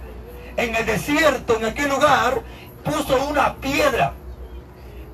en 0.56 0.74
el 0.74 0.86
desierto, 0.86 1.58
en 1.58 1.66
aquel 1.66 1.90
lugar, 1.90 2.42
puso 2.86 3.28
una 3.28 3.56
piedra 3.56 4.14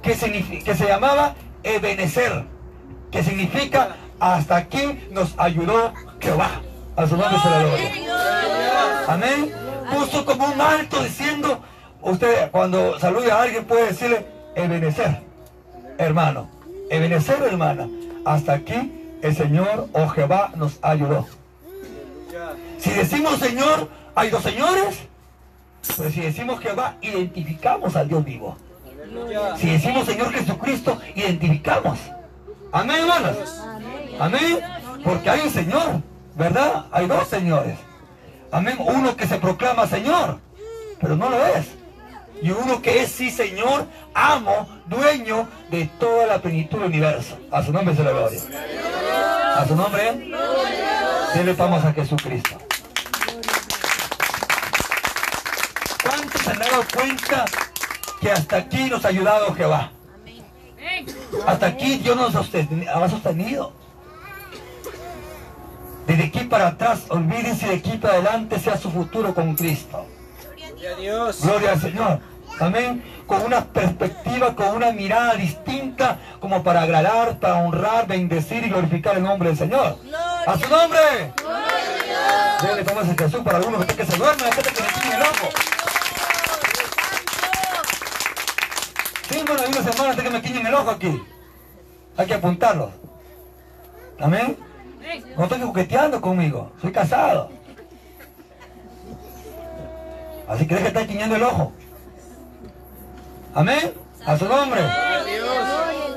que, 0.03 0.13
se 0.13 0.87
llamaba 0.87 1.33
Ebenezer, 1.63 2.45
que 3.11 3.23
significa 3.23 3.95
hasta 4.19 4.57
aquí 4.57 5.07
nos 5.09 5.33
ayudó 5.39 5.91
Jehová. 6.19 6.61
A 6.95 7.07
su 7.07 7.17
nombre 7.17 7.39
se 7.39 7.49
la. 7.49 9.05
Amén. 9.07 9.51
Puso 9.91 10.25
como 10.25 10.45
un 10.45 10.61
alto 10.61 11.01
diciendo, 11.01 11.63
usted 12.01 12.51
cuando 12.51 12.99
salude 12.99 13.31
a 13.31 13.41
alguien 13.41 13.65
puede 13.65 13.87
decirle 13.87 14.27
Ebenezer, 14.55 15.23
hermano. 15.97 16.49
Ebenezer, 16.91 17.41
hermana. 17.41 17.87
Hasta 18.25 18.53
aquí 18.53 19.17
el 19.23 19.35
Señor 19.35 19.87
o 19.93 20.07
Jehová 20.09 20.51
nos 20.55 20.77
ayudó. 20.83 21.25
Si 22.77 22.89
decimos 22.91 23.39
Señor, 23.39 23.89
hay 24.15 24.29
dos 24.29 24.43
señores. 24.43 24.99
Pero 25.97 26.11
si 26.11 26.21
decimos 26.21 26.59
Jehová, 26.59 26.95
identificamos 27.01 27.95
al 27.95 28.07
Dios 28.07 28.23
vivo. 28.23 28.57
Si 29.57 29.69
decimos 29.69 30.05
Señor 30.05 30.31
Jesucristo, 30.31 30.99
identificamos. 31.15 31.99
Amén, 32.71 32.97
hermanos. 33.01 33.37
Amén. 34.19 34.59
Porque 35.03 35.29
hay 35.29 35.41
un 35.41 35.49
Señor, 35.49 36.01
¿verdad? 36.35 36.85
Hay 36.91 37.07
dos 37.07 37.27
señores. 37.27 37.77
Amén. 38.51 38.75
Uno 38.79 39.15
que 39.15 39.27
se 39.27 39.37
proclama 39.37 39.87
Señor. 39.87 40.39
pero 40.99 41.15
no 41.15 41.29
lo 41.29 41.45
es. 41.45 41.67
Y 42.41 42.51
uno 42.51 42.81
que 42.81 43.01
es 43.01 43.11
sí 43.11 43.31
Señor, 43.31 43.85
amo, 44.13 44.67
dueño 44.85 45.47
de 45.71 45.89
toda 45.99 46.25
la 46.25 46.41
plenitud 46.41 46.77
del 46.77 46.87
universo. 46.87 47.37
A 47.51 47.63
su 47.63 47.71
nombre 47.73 47.95
se 47.95 48.03
la 48.03 48.11
gloria. 48.11 48.41
A 49.55 49.65
su 49.67 49.75
nombre, 49.75 50.31
denle 51.33 51.53
palmas 51.53 51.85
a 51.85 51.93
Jesucristo. 51.93 52.57
¿Cuántos 56.03 56.41
se 56.41 56.49
han 56.51 56.59
dado 56.59 56.83
cuenta 56.93 57.45
que 58.21 58.31
hasta 58.31 58.57
aquí 58.57 58.89
nos 58.89 59.05
ha 59.05 59.09
ayudado 59.09 59.53
Jehová? 59.55 59.91
Hasta 61.45 61.67
aquí 61.67 61.97
Dios 61.97 62.15
nos 62.15 62.35
ha 62.35 63.09
sostenido. 63.09 63.73
Desde 66.07 66.23
aquí 66.23 66.39
para 66.45 66.69
atrás, 66.69 67.03
olvídense 67.09 67.67
de 67.67 67.75
aquí 67.75 67.97
para 67.97 68.15
adelante 68.15 68.59
sea 68.59 68.77
su 68.77 68.89
futuro 68.89 69.33
con 69.35 69.55
Cristo. 69.55 70.07
Gloria 70.57 70.89
a 70.89 70.95
Dios. 70.95 71.41
Gloria 71.43 71.71
al 71.73 71.81
Señor. 71.81 72.19
Amén. 72.59 73.03
Con 73.25 73.41
una 73.43 73.63
perspectiva, 73.63 74.55
con 74.55 74.75
una 74.75 74.91
mirada 74.91 75.35
distinta, 75.35 76.17
como 76.39 76.61
para 76.61 76.81
agradar, 76.81 77.39
para 77.39 77.55
honrar, 77.55 78.07
bendecir 78.07 78.63
y 78.65 78.69
glorificar 78.69 79.17
el 79.17 79.23
nombre 79.23 79.49
del 79.49 79.57
Señor. 79.57 79.97
¡A 80.45 80.57
su 80.57 80.69
nombre! 80.69 81.33
Dele 82.61 82.83
tomas 82.83 83.09
a 83.09 83.15
Jesús 83.15 83.41
para 83.41 83.57
algunos 83.57 83.85
que 83.85 84.05
se 84.05 84.17
duermen, 84.17 84.51
gente 84.51 84.69
que 84.71 84.81
le 84.81 85.15
el 85.15 85.21
ojo. 85.21 85.49
Sí, 89.29 89.43
bueno, 89.45 89.61
hay 89.61 89.71
una 89.71 89.91
semana 89.91 90.09
hasta 90.09 90.23
que 90.23 90.29
me 90.29 90.41
quiñen 90.41 90.67
el 90.67 90.73
ojo 90.73 90.89
aquí. 90.89 91.23
Hay 92.17 92.27
que 92.27 92.33
apuntarlo. 92.33 92.91
Amén. 94.19 94.57
No 95.37 95.43
estoy 95.43 95.59
coqueteando 95.61 96.19
conmigo, 96.19 96.73
soy 96.81 96.91
casado. 96.91 97.49
Así 100.49 100.67
que 100.67 100.73
deja 100.73 100.85
de 100.85 100.87
estar 100.89 101.07
quiñando 101.07 101.35
el 101.35 101.43
ojo. 101.43 101.71
Amén. 103.53 103.93
A 104.25 104.37
su 104.37 104.45
nombre. 104.45 104.81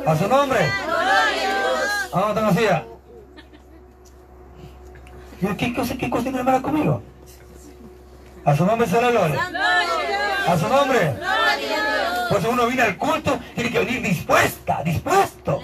A 0.07 0.17
su 0.17 0.29
nombre. 0.29 0.73
Vamos, 2.13 2.37
a 2.37 2.49
hacía. 2.49 2.87
¿Qué 5.57 5.75
cosa, 5.75 5.97
qué 5.97 6.11
cosa 6.11 6.23
tiene 6.25 6.39
hermana 6.39 6.63
conmigo? 6.63 7.03
A 8.45 8.57
su 8.57 8.67
nombre 8.67 8.87
será 8.87 9.11
gloria. 9.11 9.51
A 10.47 10.57
su 10.59 10.69
nombre. 10.69 11.17
Pues 12.29 12.45
uno 12.45 12.67
viene 12.67 12.83
al 12.83 12.97
culto, 12.97 13.39
tiene 13.55 13.71
que 13.71 13.79
venir 13.79 14.03
dispuesta, 14.03 14.83
dispuesto. 14.85 15.61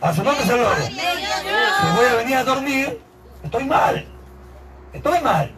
A 0.00 0.12
su 0.12 0.22
nombre 0.22 0.44
será 0.44 0.56
gloria. 0.56 0.86
Si 0.86 1.96
voy 1.96 2.06
a 2.06 2.14
venir 2.16 2.36
a 2.36 2.44
dormir, 2.44 3.00
estoy 3.42 3.64
mal. 3.64 4.06
Estoy 4.92 5.20
mal. 5.20 5.52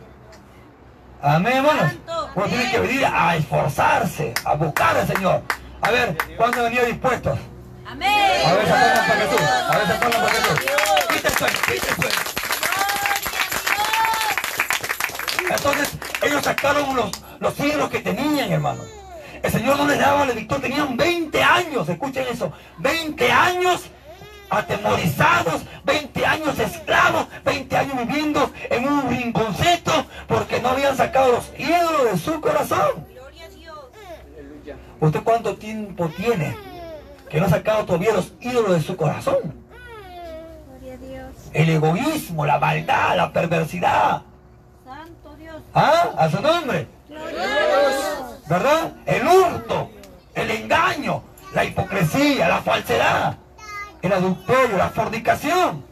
Amén, 1.22 1.56
hermanos. 1.58 1.92
Uno 2.34 2.46
tiene 2.46 2.70
que 2.70 2.78
venir 2.78 3.04
a 3.04 3.36
esforzarse, 3.36 4.32
a 4.44 4.54
buscar 4.54 4.96
al 4.96 5.06
Señor. 5.06 5.42
A 5.80 5.90
ver, 5.90 6.16
¿cuándo 6.36 6.62
venía 6.62 6.84
dispuestos? 6.84 7.38
Amén. 7.86 8.46
A 8.46 8.52
ver, 8.52 8.64
se 8.66 8.70
para 8.70 9.16
Jesús. 9.16 9.40
A 9.42 9.78
ver, 9.78 9.86
se 9.86 9.94
para 9.94 10.28
Jesús. 10.28 10.60
Quita 11.08 11.28
el 11.28 11.34
sueño, 11.34 11.54
quita 11.66 11.88
el 11.88 11.96
sueño. 11.96 12.40
Entonces, 15.50 15.90
ellos 16.22 16.44
sacaron 16.44 16.94
los, 16.94 17.10
los 17.40 17.54
siglos 17.54 17.90
que 17.90 17.98
tenían, 17.98 18.52
hermano. 18.52 18.82
El 19.42 19.50
Señor 19.50 19.76
no 19.78 19.86
les 19.86 19.98
daba 19.98 20.24
la 20.26 20.32
victoria. 20.32 20.62
Tenían 20.62 20.96
20 20.96 21.42
años, 21.42 21.88
escuchen 21.88 22.26
eso. 22.30 22.52
20 22.78 23.32
años 23.32 23.90
atemorizados, 24.50 25.62
20 25.84 26.26
años 26.26 26.58
esclavos, 26.58 27.26
20 27.44 27.76
años 27.76 27.96
viviendo 28.06 28.50
en 28.68 28.88
un 28.88 29.08
rinconcito 29.08 30.06
porque 30.26 30.60
no 30.60 30.70
habían 30.70 30.96
sacado 30.96 31.32
los 31.32 31.52
ídolos 31.56 32.12
de 32.12 32.18
su 32.18 32.40
corazón. 32.40 33.06
¿Usted 35.00 35.20
cuánto 35.22 35.56
tiempo 35.70 36.08
tiene 36.16 36.56
que 37.28 37.40
no 37.40 37.46
ha 37.46 37.50
sacado 37.50 37.84
todavía 37.84 38.12
los 38.12 38.32
ídolos 38.40 38.72
de 38.72 38.80
su 38.80 38.96
corazón? 38.96 39.54
El 41.52 41.68
egoísmo, 41.68 42.46
la 42.46 42.58
maldad, 42.58 43.16
la 43.16 43.32
perversidad. 43.32 44.22
Santo 44.84 45.36
Dios. 45.36 45.62
¿Ah? 45.74 46.10
A 46.16 46.30
su 46.30 46.40
nombre. 46.40 46.86
¿Verdad? 48.48 48.92
El 49.06 49.26
hurto, 49.26 49.90
el 50.34 50.50
engaño, 50.50 51.22
la 51.54 51.64
hipocresía, 51.64 52.48
la 52.48 52.62
falsedad 52.62 53.36
el 54.02 54.12
adulterio, 54.12 54.78
la 54.78 54.88
fornicación. 54.88 55.84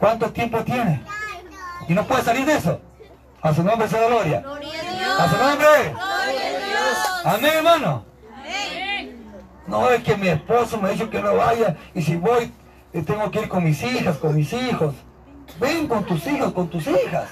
¿Cuánto 0.00 0.30
tiempo 0.32 0.64
tiene? 0.64 1.00
Y 1.88 1.94
no 1.94 2.04
puede 2.04 2.24
salir 2.24 2.44
de 2.44 2.54
eso. 2.54 2.80
A 3.40 3.54
su 3.54 3.62
nombre 3.62 3.88
sea 3.88 4.08
gloria. 4.08 4.42
A 5.18 5.30
su 5.30 5.36
nombre. 5.36 5.94
Amén, 7.24 7.52
hermano. 7.56 8.04
No 9.66 9.90
es 9.90 10.02
que 10.02 10.16
mi 10.16 10.28
esposo 10.28 10.78
me 10.78 10.88
ha 10.88 10.92
dicho 10.92 11.08
que 11.08 11.22
no 11.22 11.36
vaya 11.36 11.76
y 11.94 12.02
si 12.02 12.16
voy 12.16 12.52
eh, 12.92 13.02
tengo 13.02 13.30
que 13.30 13.40
ir 13.42 13.48
con 13.48 13.64
mis 13.64 13.82
hijas, 13.82 14.18
con 14.18 14.34
mis 14.34 14.52
hijos. 14.52 14.94
Ven 15.60 15.86
con 15.86 16.04
tus 16.04 16.26
hijos, 16.26 16.52
con 16.52 16.68
tus 16.68 16.86
hijas. 16.86 17.28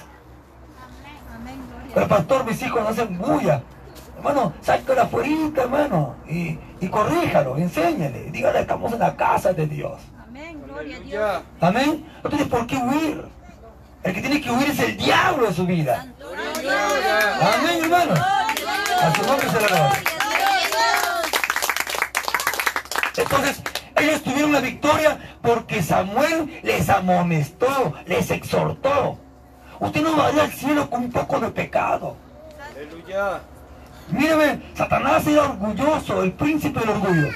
Pero 1.93 2.07
pastor, 2.07 2.45
mis 2.45 2.61
hijos 2.61 2.81
no 2.81 2.89
hacen 2.89 3.17
bulla. 3.17 3.61
Hermano, 4.17 4.53
sácalo 4.61 5.01
afuera, 5.01 5.29
hermano, 5.57 6.15
y, 6.29 6.57
y 6.79 6.87
corríjalo, 6.89 7.57
enséñale, 7.57 8.29
dígale, 8.31 8.59
estamos 8.59 8.93
en 8.93 8.99
la 8.99 9.15
casa 9.15 9.51
de 9.51 9.65
Dios. 9.65 9.99
Amén, 10.27 10.61
gloria 10.63 10.97
a 10.97 10.99
Dios. 10.99 11.41
Amén. 11.59 12.05
No 12.23 12.29
tienes 12.29 12.47
por 12.47 12.67
qué 12.67 12.77
huir. 12.77 13.25
El 14.03 14.13
que 14.13 14.21
tiene 14.21 14.41
que 14.41 14.51
huir 14.51 14.69
es 14.69 14.79
el 14.79 14.95
diablo 14.95 15.47
de 15.47 15.53
su 15.53 15.65
vida. 15.65 16.05
Amén, 17.41 17.83
hermano. 17.83 18.13
A 19.01 19.15
su 19.15 19.23
nombre 19.25 19.49
se 19.49 19.59
la. 19.59 19.91
Entonces, 23.17 23.61
ellos 23.95 24.23
tuvieron 24.23 24.51
la 24.51 24.59
victoria 24.59 25.17
porque 25.41 25.81
Samuel 25.81 26.59
les 26.63 26.87
amonestó, 26.89 27.93
les 28.05 28.29
exhortó. 28.29 29.17
Usted 29.79 30.03
no 30.03 30.15
va 30.15 30.27
a 30.27 30.31
ir 30.31 30.39
al 30.39 30.51
cielo 30.51 30.89
con 30.89 31.05
un 31.05 31.11
poco 31.11 31.39
de 31.39 31.49
pecado. 31.49 32.15
Aleluya. 32.75 33.41
Míreme, 34.09 34.61
Satanás 34.75 35.25
era 35.25 35.43
orgulloso, 35.45 36.21
el 36.21 36.33
príncipe 36.33 36.79
del 36.79 36.89
orgullo. 36.89 37.29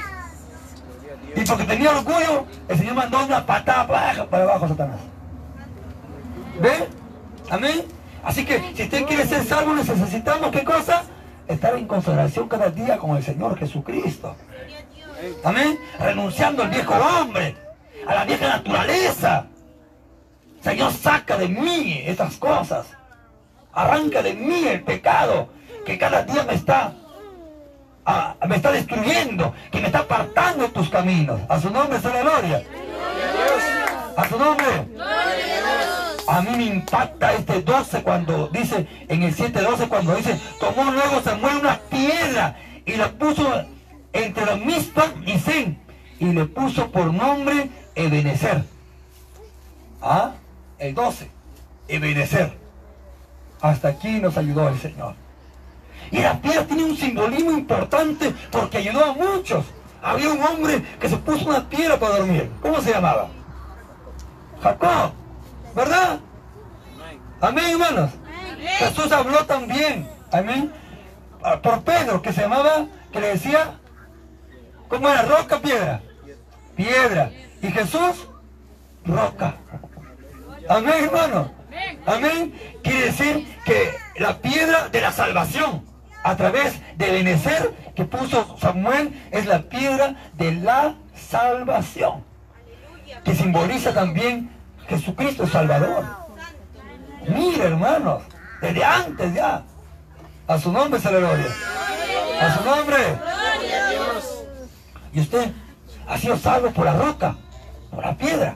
Y 1.35 1.43
porque 1.43 1.63
tenía 1.63 1.89
orgullo, 1.91 2.45
el 2.67 2.77
Señor 2.77 2.93
mandó 2.93 3.25
una 3.25 3.45
patada 3.45 3.87
para 3.87 4.43
abajo, 4.43 4.65
a 4.65 4.67
Satanás. 4.69 4.99
¿Ve? 6.61 6.87
Amén. 7.49 7.85
Así 8.23 8.45
que 8.45 8.59
si 8.75 8.83
usted 8.83 9.05
quiere 9.05 9.25
ser 9.25 9.43
salvo, 9.45 9.73
necesitamos 9.73 10.51
qué 10.51 10.63
cosa? 10.63 11.03
Estar 11.47 11.75
en 11.75 11.87
consagración 11.87 12.47
cada 12.47 12.69
día 12.69 12.97
con 12.97 13.15
el 13.15 13.23
Señor 13.23 13.57
Jesucristo. 13.57 14.35
Amén. 15.43 15.79
Renunciando 15.99 16.63
al 16.63 16.69
viejo 16.69 16.93
hombre, 16.93 17.55
a 18.07 18.15
la 18.15 18.25
vieja 18.25 18.47
naturaleza. 18.47 19.45
Señor, 20.61 20.91
saca 20.91 21.37
de 21.37 21.47
mí 21.47 22.01
esas 22.05 22.35
cosas. 22.37 22.87
Arranca 23.73 24.23
de 24.23 24.33
mí 24.33 24.67
el 24.67 24.83
pecado 24.83 25.49
que 25.85 25.97
cada 25.97 26.23
día 26.23 26.43
me 26.43 26.55
está, 26.55 26.93
ah, 28.05 28.35
me 28.47 28.55
está 28.55 28.71
destruyendo, 28.71 29.53
que 29.71 29.79
me 29.79 29.87
está 29.87 29.99
apartando 29.99 30.63
de 30.63 30.69
tus 30.69 30.89
caminos. 30.89 31.39
A 31.47 31.59
su 31.59 31.69
nombre 31.69 31.99
sea 31.99 32.11
la 32.11 32.21
gloria. 32.21 32.63
A 34.17 34.27
su 34.27 34.39
nombre. 34.39 34.65
A 36.27 36.41
mí 36.41 36.49
me 36.57 36.65
impacta 36.65 37.33
este 37.33 37.61
12 37.61 38.01
cuando 38.01 38.47
dice, 38.47 38.87
en 39.07 39.23
el 39.23 39.35
7.12 39.35 39.87
cuando 39.87 40.15
dice, 40.15 40.39
tomó 40.59 40.91
luego 40.91 41.21
Samuel 41.21 41.57
una 41.57 41.77
piedra 41.77 42.57
y 42.85 42.93
la 42.93 43.11
puso 43.11 43.63
entre 44.11 44.45
la 44.45 44.55
misma 44.55 45.05
y 45.25 45.37
Zen 45.37 45.79
y 46.19 46.25
le 46.25 46.45
puso 46.45 46.89
por 46.89 47.13
nombre 47.13 47.69
Ebenezer. 47.93 48.63
¿Ah? 50.01 50.33
El 50.79 50.95
12. 50.95 51.29
Ebenezer. 51.87 52.57
Hasta 53.61 53.89
aquí 53.89 54.19
nos 54.19 54.37
ayudó 54.37 54.69
el 54.69 54.79
Señor. 54.79 55.15
Y 56.11 56.19
la 56.19 56.39
piedra 56.41 56.65
tiene 56.65 56.85
un 56.85 56.97
simbolismo 56.97 57.51
importante 57.51 58.33
porque 58.51 58.77
ayudó 58.77 59.05
a 59.05 59.13
muchos. 59.13 59.65
Había 60.01 60.31
un 60.31 60.41
hombre 60.41 60.83
que 60.99 61.09
se 61.09 61.17
puso 61.17 61.47
una 61.49 61.67
piedra 61.67 61.99
para 61.99 62.17
dormir. 62.17 62.51
¿Cómo 62.61 62.79
se 62.81 62.91
llamaba? 62.91 63.27
Jacob. 64.61 65.24
¿Verdad? 65.75 66.19
Amén, 67.41 67.65
hermanos. 67.71 68.11
Jesús 68.79 69.11
habló 69.11 69.45
también. 69.45 70.09
Amén. 70.31 70.71
Ah, 71.43 71.61
por 71.61 71.83
Pedro, 71.83 72.21
que 72.21 72.31
se 72.31 72.41
llamaba, 72.41 72.87
que 73.11 73.19
le 73.19 73.27
decía, 73.29 73.77
¿cómo 74.87 75.09
era? 75.09 75.23
Roca, 75.23 75.59
piedra. 75.59 76.01
Piedra. 76.75 77.29
Y 77.61 77.67
Jesús, 77.67 78.27
roca. 79.05 79.55
Amén, 80.69 81.03
hermano. 81.03 81.51
Amén. 82.05 82.53
Quiere 82.81 83.05
decir 83.07 83.57
que 83.65 83.95
la 84.17 84.37
piedra 84.39 84.89
de 84.89 85.01
la 85.01 85.11
salvación 85.11 85.85
a 86.23 86.35
través 86.35 86.81
de 86.97 87.11
Benecer 87.11 87.73
que 87.95 88.05
puso 88.05 88.57
Samuel 88.59 89.13
es 89.31 89.45
la 89.45 89.63
piedra 89.63 90.15
de 90.33 90.53
la 90.53 90.95
salvación, 91.15 92.23
que 93.23 93.35
simboliza 93.35 93.93
también 93.93 94.54
Jesucristo 94.87 95.47
Salvador. 95.47 96.05
Mira, 97.27 97.65
hermanos, 97.65 98.23
desde 98.61 98.83
antes 98.83 99.33
ya. 99.33 99.63
A 100.47 100.59
su 100.59 100.71
nombre 100.71 100.99
se 100.99 101.11
la 101.11 101.19
gloria. 101.19 101.47
A 102.41 102.53
su 102.55 102.63
nombre. 102.63 102.97
Y 105.13 105.21
usted 105.21 105.51
ha 106.07 106.17
sido 106.17 106.37
salvo 106.37 106.71
por 106.71 106.85
la 106.85 106.93
roca, 106.93 107.35
por 107.89 108.05
la 108.05 108.15
piedra. 108.15 108.55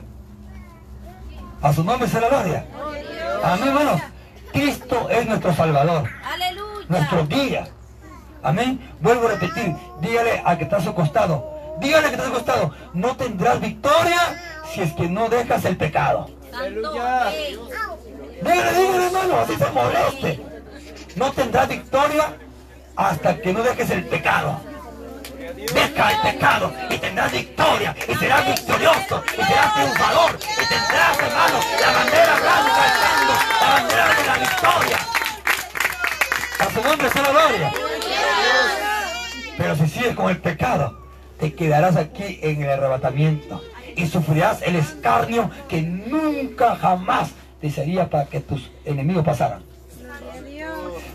A 1.62 1.72
su 1.72 1.82
nombre 1.82 2.08
se 2.08 2.20
la 2.20 2.28
gloria. 2.28 2.66
Amén, 3.42 3.68
hermanos. 3.68 4.00
Cristo 4.52 5.08
es 5.10 5.26
nuestro 5.26 5.52
Salvador. 5.54 6.08
Nuestro 6.88 7.26
guía. 7.26 7.68
Amén. 8.42 8.80
Vuelvo 9.00 9.28
a 9.28 9.32
repetir. 9.32 9.74
Dígale 10.00 10.42
al 10.44 10.58
que 10.58 10.64
está 10.64 10.76
a 10.78 10.80
su 10.80 10.94
costado. 10.94 11.76
Dígale 11.80 12.06
al 12.06 12.10
que 12.10 12.16
está 12.16 12.22
a 12.22 12.26
su 12.28 12.32
costado. 12.34 12.74
No 12.94 13.16
tendrás 13.16 13.60
victoria 13.60 14.18
si 14.72 14.82
es 14.82 14.92
que 14.92 15.08
no 15.08 15.28
dejas 15.28 15.64
el 15.64 15.76
pecado. 15.76 16.30
Aleluya. 16.56 17.32
Dígale, 18.42 18.78
dígale, 18.78 19.06
hermano. 19.06 19.40
Así 19.40 19.56
se 19.56 19.70
moleste. 19.70 20.40
No 21.16 21.32
tendrás 21.32 21.68
victoria 21.68 22.36
hasta 22.96 23.36
que 23.40 23.52
no 23.52 23.62
dejes 23.62 23.90
el 23.90 24.04
pecado. 24.06 24.60
Deja 25.74 26.12
el 26.12 26.32
pecado 26.32 26.72
y 26.88 26.98
tendrás 26.98 27.32
victoria 27.32 27.94
y 28.08 28.14
serás 28.14 28.46
victorioso 28.46 29.22
y 29.32 29.42
serás 29.42 29.74
triunfador 29.74 30.38
y 30.40 30.68
tendrás, 30.68 31.18
hermano, 31.18 31.60
la 31.80 31.92
bandera 31.92 32.34
blanca 32.40 32.84
alzando, 32.84 33.32
la 33.60 33.70
bandera 33.70 34.14
de 34.14 34.26
la 34.26 34.38
victoria. 34.38 34.98
A 36.60 36.70
su 36.70 36.82
nombre 36.82 37.10
sea 37.10 37.22
la 37.22 37.30
gloria. 37.30 37.72
Pero 39.58 39.76
si 39.76 39.88
sigues 39.88 40.14
con 40.14 40.30
el 40.30 40.38
pecado, 40.38 40.98
te 41.38 41.54
quedarás 41.54 41.96
aquí 41.96 42.38
en 42.42 42.62
el 42.62 42.70
arrebatamiento 42.70 43.60
y 43.96 44.06
sufrirás 44.06 44.62
el 44.62 44.76
escarnio 44.76 45.50
que 45.68 45.82
nunca 45.82 46.76
jamás 46.76 47.32
desearía 47.60 48.08
para 48.08 48.26
que 48.26 48.40
tus 48.40 48.70
enemigos 48.84 49.24
pasaran. 49.24 49.62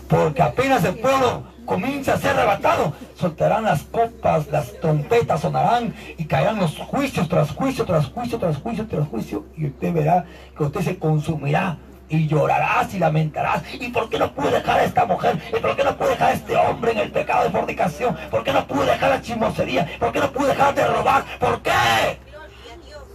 Porque 0.08 0.42
apenas 0.42 0.84
el 0.84 0.96
pueblo 0.96 1.42
comienza 1.64 2.14
a 2.14 2.18
ser 2.18 2.30
arrebatado, 2.30 2.92
soltarán 3.16 3.64
las 3.64 3.82
copas, 3.82 4.46
las 4.48 4.72
trompetas 4.80 5.40
sonarán 5.40 5.94
y 6.16 6.24
caerán 6.24 6.58
los 6.58 6.78
juicios 6.78 7.28
tras 7.28 7.50
juicio, 7.50 7.84
tras 7.84 8.06
juicio, 8.06 8.38
tras 8.38 8.56
juicio, 8.58 8.86
tras 8.86 9.08
juicio. 9.08 9.44
Y 9.56 9.66
usted 9.66 9.92
verá 9.92 10.24
que 10.56 10.62
usted 10.62 10.80
se 10.82 10.98
consumirá 10.98 11.78
y 12.08 12.28
llorarás 12.28 12.94
y 12.94 12.98
lamentarás. 12.98 13.62
¿Y 13.74 13.88
por 13.88 14.08
qué 14.08 14.18
no 14.18 14.32
pude 14.32 14.52
dejar 14.52 14.80
a 14.80 14.84
esta 14.84 15.04
mujer? 15.04 15.40
¿Y 15.56 15.60
por 15.60 15.74
qué 15.76 15.84
no 15.84 15.96
pude 15.96 16.10
dejar 16.10 16.30
a 16.30 16.32
este 16.32 16.56
hombre 16.56 16.92
en 16.92 16.98
el 16.98 17.10
pecado 17.10 17.44
de 17.44 17.50
fornicación? 17.50 18.16
¿Por 18.30 18.44
qué 18.44 18.52
no 18.52 18.66
pude 18.66 18.86
dejar 18.86 19.10
la 19.10 19.20
chismosería? 19.20 19.88
¿Por 19.98 20.12
qué 20.12 20.20
no 20.20 20.30
pude 20.30 20.48
dejar 20.48 20.74
de 20.74 20.86
robar? 20.86 21.24
¿Por 21.40 21.60
qué? 21.62 22.25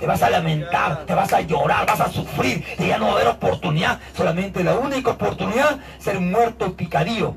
Te 0.02 0.08
vas 0.08 0.24
a 0.24 0.32
lamentar, 0.32 1.06
te 1.06 1.14
vas 1.14 1.32
a 1.32 1.42
llorar, 1.42 1.86
vas 1.86 2.02
a 2.02 2.10
sufrir 2.10 2.66
y 2.80 2.88
ya 2.88 2.98
no 2.98 3.06
va 3.06 3.12
a 3.12 3.16
haber 3.18 3.28
oportunidad. 3.28 4.00
Solamente 4.18 4.64
la 4.64 4.74
única 4.74 5.12
oportunidad 5.12 5.78
ser 6.00 6.20
muerto 6.20 6.76
picadillo. 6.76 7.36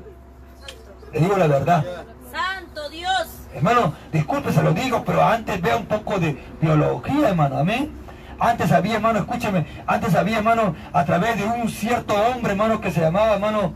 Le 1.13 1.19
digo 1.19 1.37
la 1.37 1.45
verdad. 1.45 1.85
Santo 2.31 2.89
Dios. 2.89 3.27
Hermano, 3.53 3.93
disculpe, 4.11 4.51
se 4.51 4.63
lo 4.63 4.73
digo, 4.73 5.03
pero 5.05 5.23
antes 5.23 5.61
vea 5.61 5.77
un 5.77 5.85
poco 5.85 6.17
de 6.17 6.43
biología, 6.59 7.29
hermano. 7.29 7.59
Amén. 7.59 7.91
Antes 8.39 8.71
había, 8.71 8.95
hermano, 8.95 9.19
escúcheme, 9.19 9.67
antes 9.85 10.15
había, 10.15 10.37
hermano, 10.37 10.75
a 10.91 11.05
través 11.05 11.37
de 11.37 11.45
un 11.45 11.69
cierto 11.69 12.15
hombre, 12.15 12.53
hermano, 12.53 12.81
que 12.81 12.91
se 12.91 12.99
llamaba, 12.99 13.35
hermano, 13.35 13.73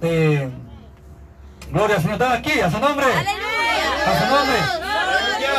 eh, 0.00 0.48
Gloria 1.70 1.96
al 1.96 2.02
Señor, 2.02 2.20
¿están 2.20 2.32
aquí? 2.32 2.58
¿A 2.58 2.70
su 2.70 2.80
nombre? 2.80 3.04
¡Aleluya! 3.04 4.06
¿A 4.06 4.18
su 4.18 4.34
nombre? 4.34 4.79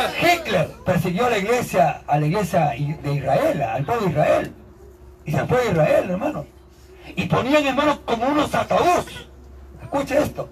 Hitler 0.09 0.67
persiguió 0.85 1.25
a 1.25 1.29
la 1.29 1.37
iglesia, 1.37 2.01
a 2.07 2.19
la 2.19 2.25
iglesia 2.25 2.73
de 3.03 3.13
Israel, 3.13 3.61
al 3.61 3.83
pueblo 3.83 4.05
de 4.05 4.11
Israel. 4.11 4.53
Y 5.25 5.31
se 5.31 5.45
fue 5.45 5.61
a 5.61 5.65
Israel, 5.71 6.09
hermano. 6.09 6.45
Y 7.15 7.25
ponían, 7.25 7.65
hermano, 7.65 7.99
como 8.05 8.27
unos 8.27 8.53
ataúdes. 8.53 9.05
Escuche 9.81 10.17
esto. 10.17 10.49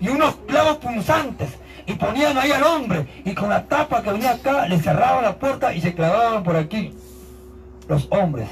Y 0.00 0.08
unos 0.08 0.36
clavos 0.46 0.78
punzantes. 0.78 1.50
Y 1.86 1.94
ponían 1.94 2.38
ahí 2.38 2.52
al 2.52 2.62
hombre. 2.62 3.06
Y 3.24 3.34
con 3.34 3.48
la 3.48 3.64
tapa 3.64 4.02
que 4.02 4.12
venía 4.12 4.32
acá 4.32 4.66
le 4.66 4.80
cerraban 4.80 5.24
la 5.24 5.36
puerta 5.36 5.74
y 5.74 5.80
se 5.80 5.94
clavaban 5.94 6.42
por 6.42 6.56
aquí. 6.56 6.94
Los 7.88 8.08
hombres. 8.10 8.48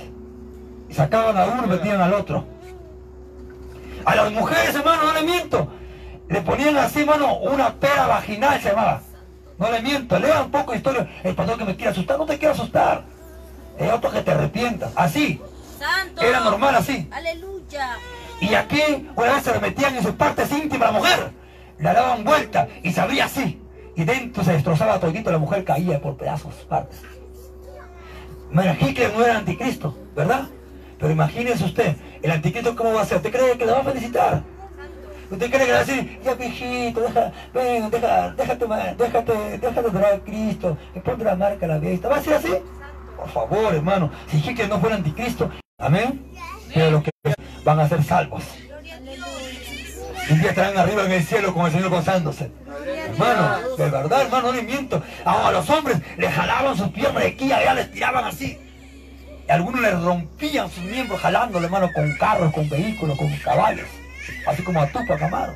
Y 0.89 0.95
sacaban 0.95 1.37
a 1.37 1.47
uno 1.47 1.65
y 1.67 1.69
metían 1.69 2.01
al 2.01 2.15
otro. 2.15 2.45
A 4.05 4.15
las 4.17 4.33
mujeres 4.33 4.75
hermano 4.75 5.05
no 5.05 5.13
le 5.13 5.23
miento. 5.23 5.69
Le 6.29 6.41
ponían 6.43 6.77
así 6.77 7.01
hermano 7.01 7.39
una 7.39 7.75
pera 7.75 8.07
vaginal 8.07 8.61
se 8.61 8.71
llamaba 8.71 9.03
no 9.61 9.71
le 9.71 9.81
miento 9.83 10.19
lea 10.19 10.43
un 10.43 10.51
poco 10.51 10.73
de 10.73 10.79
historia 10.79 11.09
el 11.23 11.37
pastor 11.37 11.57
que 11.57 11.65
me 11.65 11.77
quiere 11.77 11.93
asustar 11.93 12.19
no 12.19 12.27
te 12.27 12.37
quiero 12.37 12.55
asustar 12.55 13.05
es 13.79 13.93
otro 13.93 14.11
que 14.11 14.23
te 14.23 14.33
arrepientas 14.33 14.93
así 14.97 15.41
Santo. 15.79 16.23
era 16.23 16.41
normal 16.41 16.75
así 16.75 17.09
aleluya 17.13 17.97
y 18.41 18.55
aquí 18.55 19.09
una 19.15 19.35
vez 19.35 19.45
se 19.45 19.53
le 19.53 19.61
metían 19.61 19.95
en 19.95 20.03
sus 20.03 20.15
partes 20.15 20.51
íntimas 20.51 20.93
la 20.93 20.99
mujer, 20.99 21.31
le 21.79 21.93
daban 21.93 22.25
vuelta 22.25 22.69
y 22.83 22.91
se 22.91 23.01
abría 23.01 23.27
así. 23.27 23.61
Y 23.95 24.05
dentro 24.05 24.43
se 24.43 24.53
destrozaba 24.53 24.99
todito, 24.99 25.31
la 25.31 25.39
mujer 25.39 25.63
caía 25.63 26.01
por 26.01 26.17
pedazos, 26.17 26.55
partes. 26.69 27.03
Mira, 28.51 28.77
Hitler 28.81 29.13
no 29.13 29.23
era 29.23 29.37
anticristo, 29.37 29.97
¿verdad? 30.17 30.49
Pero 30.99 31.13
imagínese 31.13 31.65
usted, 31.65 31.97
el 32.23 32.31
anticristo 32.31 32.75
cómo 32.75 32.95
va 32.95 33.03
a 33.03 33.05
ser. 33.05 33.19
¿Usted 33.19 33.31
cree 33.31 33.59
que 33.59 33.67
le 33.67 33.73
va 33.73 33.81
a 33.81 33.85
felicitar? 33.85 34.43
¿Usted 35.31 35.49
cree 35.49 35.61
que 35.61 35.67
le 35.67 35.73
va 35.73 35.79
a 35.79 35.85
decir, 35.85 36.21
ya 36.25 36.35
viejito, 36.35 37.01
deja, 37.03 37.33
ven, 37.55 37.89
deja, 37.89 38.31
déjate, 38.31 38.67
déjate, 38.99 39.59
déjate 39.59 39.81
adorar 39.81 40.15
a 40.15 40.19
Cristo, 40.19 40.77
y 40.95 40.99
ponte 40.99 41.25
la 41.25 41.37
marca 41.37 41.67
a 41.67 41.69
la 41.69 41.79
vista? 41.79 42.09
¿Va 42.09 42.17
a 42.17 42.23
ser 42.23 42.35
así? 42.35 42.53
Por 43.17 43.29
favor, 43.29 43.75
hermano, 43.75 44.11
si 44.29 44.39
Hitler 44.39 44.69
no 44.69 44.81
fuera 44.81 44.97
anticristo, 44.97 45.49
amén. 45.79 46.27
Pero 46.75 46.91
lo 46.91 47.03
que 47.03 47.11
van 47.65 47.79
a 47.79 47.89
ser 47.89 48.03
salvos. 48.03 48.43
Un 50.31 50.41
día 50.41 50.51
estarán 50.51 50.79
arriba 50.79 51.05
en 51.05 51.13
el 51.13 51.23
cielo 51.23 51.55
con 51.55 51.67
el 51.67 51.73
Señor 51.73 51.91
gozándose. 51.91 52.51
Hermano, 52.87 53.77
de 53.77 53.91
verdad, 53.91 54.23
hermano, 54.23 54.49
no 54.49 54.53
le 54.53 54.63
miento. 54.63 55.03
A 55.25 55.53
los 55.53 55.69
hombres 55.71 55.99
les 56.17 56.33
jalaban 56.33 56.77
sus 56.77 56.89
piernas 56.89 57.23
de 57.23 57.29
aquí 57.29 57.47
y 57.47 57.53
allá, 57.53 57.75
les 57.75 57.91
tiraban 57.93 58.25
así. 58.25 58.59
Y 59.47 59.51
algunos 59.51 59.81
les 59.81 60.01
rompían 60.01 60.71
sus 60.71 60.85
miembros 60.85 61.21
jalándole, 61.21 61.67
hermano, 61.67 61.89
con 61.93 62.13
carros, 62.15 62.53
con 62.53 62.69
vehículos, 62.69 63.17
con 63.19 63.31
caballos. 63.39 63.87
Así 64.47 64.63
como 64.63 64.81
a 64.81 64.87
Tupac 64.87 65.23
Amaro. 65.23 65.55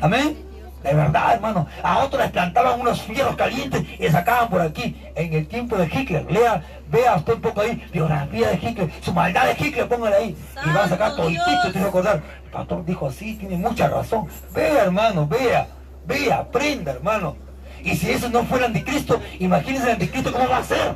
Amén. 0.00 0.44
De 0.84 0.92
verdad, 0.92 1.34
hermano. 1.34 1.66
A 1.82 2.04
otros 2.04 2.20
les 2.22 2.30
plantaban 2.30 2.78
unos 2.78 3.00
fierros 3.00 3.36
calientes 3.36 3.82
y 3.98 4.02
les 4.02 4.12
sacaban 4.12 4.50
por 4.50 4.60
aquí. 4.60 4.94
En 5.14 5.32
el 5.32 5.46
tiempo 5.46 5.76
de 5.76 5.86
Hitler. 5.86 6.30
Lea, 6.30 6.62
vea 6.90 7.16
usted 7.16 7.34
un 7.34 7.40
poco 7.40 7.62
ahí. 7.62 7.82
Biografía 7.90 8.50
de 8.50 8.56
Hitler. 8.56 8.90
Su 9.00 9.14
maldad 9.14 9.46
de 9.46 9.66
Hitler, 9.66 9.88
póngale 9.88 10.16
ahí. 10.16 10.36
Y 10.62 10.68
va 10.68 10.84
a 10.84 10.88
sacar 10.88 11.16
todo 11.16 11.28
el 11.28 11.36
te 11.36 11.72
tiene 11.72 11.88
acordar. 11.88 12.22
El 12.44 12.50
pastor 12.50 12.84
dijo 12.84 13.06
así, 13.06 13.34
tiene 13.36 13.56
mucha 13.56 13.88
razón. 13.88 14.28
Vea, 14.54 14.84
hermano, 14.84 15.26
vea. 15.26 15.68
Vea, 16.06 16.40
aprenda, 16.40 16.92
hermano. 16.92 17.36
Y 17.82 17.96
si 17.96 18.10
eso 18.10 18.28
no 18.28 18.44
fuera 18.44 18.66
anticristo, 18.66 19.22
imagínense 19.38 19.86
el 19.86 19.92
anticristo 19.94 20.32
cómo 20.32 20.48
va 20.48 20.58
a 20.58 20.64
ser. 20.64 20.94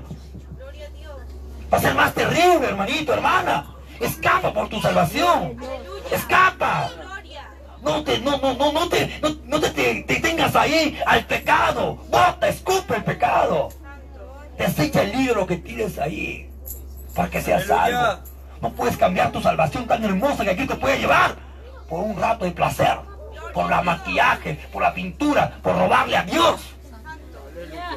Va 1.73 1.79
a 1.79 1.81
ser 1.81 1.95
más 1.95 2.13
terrible, 2.13 2.67
hermanito, 2.67 3.15
hermana. 3.15 3.78
Escapa 4.01 4.53
por 4.53 4.69
tu 4.69 4.81
salvación. 4.81 5.57
Escapa. 6.11 6.91
No 7.83 8.03
te, 8.03 8.19
no, 8.21 8.39
no, 8.39 8.55
no, 8.55 8.73
no 8.73 8.89
te, 8.89 9.21
no, 9.45 9.61
te, 9.61 10.05
tengas 10.05 10.57
ahí 10.57 10.99
al 11.07 11.25
pecado. 11.27 11.97
Bota, 12.09 12.49
escupe 12.49 12.97
el 12.97 13.05
pecado. 13.05 13.69
Desecha 14.57 15.03
el 15.03 15.13
libro 15.13 15.47
que 15.47 15.57
tienes 15.57 15.99
ahí. 15.99 16.51
Para 17.15 17.31
que 17.31 17.41
seas 17.41 17.67
salvo. 17.67 18.21
No 18.61 18.73
puedes 18.73 18.97
cambiar 18.97 19.31
tu 19.31 19.41
salvación 19.41 19.87
tan 19.87 20.05
hermosa 20.05 20.45
que 20.45 20.51
aquí 20.51 20.67
te 20.67 20.75
puede 20.75 20.99
llevar 20.99 21.37
por 21.89 22.01
un 22.01 22.17
rato 22.17 22.45
de 22.45 22.51
placer. 22.51 22.99
Por 23.55 23.71
la 23.71 23.83
maquillaje, 23.83 24.59
por 24.73 24.83
la 24.83 24.93
pintura, 24.93 25.59
por 25.63 25.77
robarle 25.77 26.17
a 26.17 26.25
Dios. 26.25 26.61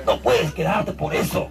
No 0.06 0.20
puedes 0.22 0.54
quedarte 0.54 0.92
por 0.92 1.14
eso. 1.14 1.50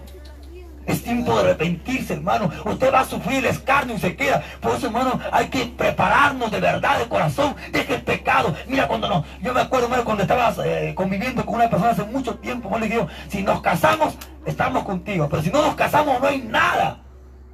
Es 0.91 1.03
tiempo 1.03 1.33
de 1.35 1.41
arrepentirse, 1.41 2.15
hermano. 2.15 2.51
Usted 2.65 2.93
va 2.93 2.99
a 2.99 3.05
sufrir 3.05 3.39
el 3.39 3.45
escarnio 3.45 3.95
y 3.95 3.99
se 3.99 4.13
queda. 4.15 4.43
Por 4.59 4.75
eso, 4.75 4.87
hermano, 4.87 5.19
hay 5.31 5.47
que 5.47 5.65
prepararnos 5.65 6.51
de 6.51 6.59
verdad, 6.59 6.99
de 6.99 7.07
corazón. 7.07 7.55
Deje 7.71 7.95
el 7.95 8.01
pecado. 8.01 8.53
Mira, 8.67 8.89
cuando 8.89 9.07
no, 9.07 9.23
yo 9.41 9.53
me 9.53 9.61
acuerdo, 9.61 9.85
hermano, 9.85 10.03
cuando 10.03 10.23
estabas 10.23 10.59
eh, 10.65 10.93
conviviendo 10.93 11.45
con 11.45 11.55
una 11.55 11.69
persona 11.69 11.91
hace 11.91 12.03
mucho 12.03 12.35
tiempo, 12.35 12.69
yo 12.69 12.77
le 12.77 12.89
digo, 12.89 13.07
si 13.29 13.41
nos 13.41 13.61
casamos, 13.61 14.17
estamos 14.45 14.83
contigo. 14.83 15.29
Pero 15.29 15.41
si 15.41 15.49
no 15.49 15.61
nos 15.61 15.75
casamos, 15.75 16.19
no 16.19 16.27
hay 16.27 16.41
nada. 16.41 16.99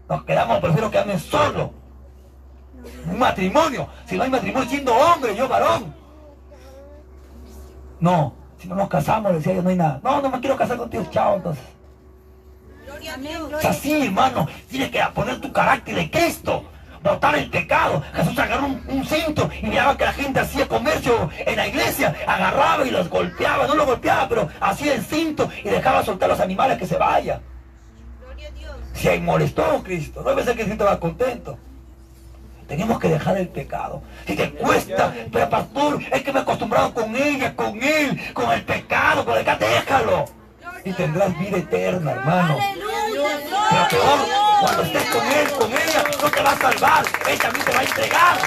Nos 0.10 0.24
quedamos, 0.24 0.60
prefiero 0.60 0.90
quedarme 0.90 1.20
solo. 1.20 1.74
Un 3.06 3.20
matrimonio. 3.20 3.88
Si 4.08 4.18
no 4.18 4.24
hay 4.24 4.32
matrimonio, 4.32 4.68
siendo 4.68 4.96
hombre, 4.96 5.36
yo 5.36 5.48
varón. 5.48 5.94
No, 8.00 8.34
si 8.58 8.68
no 8.68 8.76
nos 8.76 8.90
casamos, 8.90 9.34
decía 9.34 9.54
yo, 9.54 9.62
no 9.62 9.70
hay 9.70 9.76
nada. 9.76 10.00
No, 10.04 10.22
no 10.24 10.30
me 10.32 10.40
quiero 10.40 10.58
casar 10.58 10.78
contigo, 10.78 11.06
chao, 11.12 11.36
entonces. 11.36 11.77
Es 13.60 13.66
así, 13.66 14.06
hermano. 14.06 14.48
Tienes 14.70 14.92
que 14.92 15.02
poner 15.14 15.40
tu 15.40 15.52
carácter 15.52 15.96
de 15.96 16.12
Cristo. 16.12 16.64
Botar 17.04 17.36
el 17.38 17.50
pecado. 17.50 18.04
Jesús 18.14 18.38
agarró 18.38 18.66
un, 18.66 19.06
cinto 19.06 19.50
y 19.62 19.68
miraba 19.68 19.96
que 19.96 20.06
la 20.06 20.14
gente 20.14 20.40
hacía 20.40 20.68
comercio 20.68 21.30
en 21.38 21.56
la 21.56 21.68
iglesia. 21.68 22.16
Agarraba 22.28 22.86
y 22.86 22.92
los 22.92 23.10
golpeaba. 23.10 23.68
No 23.68 23.76
los 23.76 23.86
golpeaba, 23.86 24.28
pero 24.28 24.50
hacía 24.60 24.94
el 24.94 25.04
cinto 25.04 25.50
y 25.64 25.70
dejaba 25.70 26.04
soltar 26.04 26.30
los 26.30 26.40
animales 26.40 26.78
que 26.78 26.88
se 26.88 26.98
vayan. 26.98 27.42
Se 28.94 29.20
molestó 29.20 29.84
Cristo. 29.84 30.22
No 30.24 30.30
debe 30.30 30.44
ser 30.44 30.56
que 30.56 30.64
el 30.64 30.70
cinto 30.70 30.86
va 30.86 31.00
contento. 31.00 31.58
Tenemos 32.68 33.00
que 33.00 33.08
dejar 33.08 33.38
el 33.38 33.48
pecado. 33.48 34.02
Si 34.26 34.36
te 34.36 34.52
cuesta, 34.52 35.14
pero 35.32 35.50
pastor, 35.50 36.02
es 36.12 36.22
que 36.22 36.34
me 36.34 36.40
he 36.40 36.42
acostumbrado 36.42 36.94
con 36.94 37.16
ella, 37.16 37.56
con 37.56 37.82
él, 37.82 38.20
con 38.34 38.52
el 38.52 38.64
pecado, 38.64 39.24
con 39.24 39.38
el 39.38 39.46
pecado, 39.46 39.66
déjalo. 39.66 40.37
Y 40.88 40.94
tendrás 40.94 41.38
vida 41.38 41.58
eterna, 41.58 42.12
hermano. 42.12 42.58
Pero 43.70 43.88
peor, 43.90 44.20
a 44.20 44.62
cuando 44.62 44.84
estés 44.84 45.04
con 45.10 45.26
él, 45.26 45.52
con 45.60 45.70
ella, 45.70 46.04
no 46.22 46.30
te 46.30 46.42
va 46.42 46.52
a 46.52 46.56
salvar. 46.56 47.06
Él 47.30 47.40
también 47.40 47.66
te 47.66 47.74
va 47.74 47.80
a 47.80 47.84
entregar. 47.84 48.38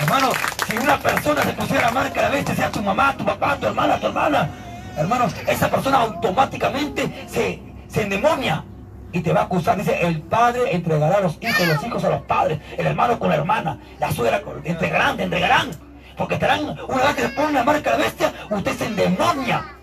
Hermano, 0.00 0.30
si 0.68 0.76
una 0.76 0.96
persona 1.00 1.42
se 1.42 1.52
pusiera 1.54 1.90
marca 1.90 2.20
a 2.20 2.22
la 2.22 2.28
bestia, 2.28 2.54
sea 2.54 2.70
tu 2.70 2.80
mamá, 2.80 3.12
tu 3.16 3.24
papá, 3.24 3.56
tu 3.56 3.66
hermana, 3.66 3.98
tu 3.98 4.06
hermana, 4.06 4.48
hermano, 4.96 5.26
esa 5.48 5.68
persona 5.68 5.98
automáticamente 5.98 7.26
se, 7.26 7.60
se 7.88 8.02
endemonia 8.02 8.64
y 9.10 9.20
te 9.20 9.32
va 9.32 9.40
a 9.40 9.44
acusar. 9.44 9.76
Dice, 9.76 10.00
el 10.00 10.22
padre 10.22 10.76
entregará 10.76 11.16
a 11.16 11.20
los 11.22 11.38
hijos, 11.40 11.66
los 11.66 11.84
hijos 11.84 12.04
a 12.04 12.10
los 12.10 12.22
padres, 12.22 12.60
el 12.78 12.86
hermano 12.86 13.18
con 13.18 13.30
la 13.30 13.34
hermana, 13.34 13.80
la 13.98 14.12
suegra 14.12 14.42
con, 14.42 14.64
entregarán, 14.64 15.16
te 15.16 15.24
entregarán. 15.24 15.70
Porque 16.16 16.34
estarán, 16.34 16.78
una 16.86 17.02
vez 17.02 17.14
que 17.16 17.22
se 17.22 17.28
pone 17.30 17.52
la 17.54 17.64
marca 17.64 17.94
a 17.94 17.98
la 17.98 18.04
bestia, 18.04 18.32
usted 18.48 18.78
se 18.78 18.86
endemonia. 18.86 19.74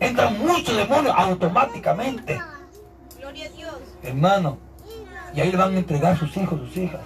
Entran 0.00 0.38
muchos 0.38 0.76
demonios 0.76 1.14
automáticamente, 1.16 2.40
Gloria 3.18 3.46
a 3.46 3.48
Dios. 3.50 3.74
hermano. 4.02 4.58
Y 5.34 5.40
ahí 5.40 5.50
le 5.52 5.56
van 5.56 5.74
a 5.74 5.78
entregar 5.78 6.18
sus 6.18 6.36
hijos, 6.36 6.58
sus 6.60 6.76
hijas. 6.76 7.00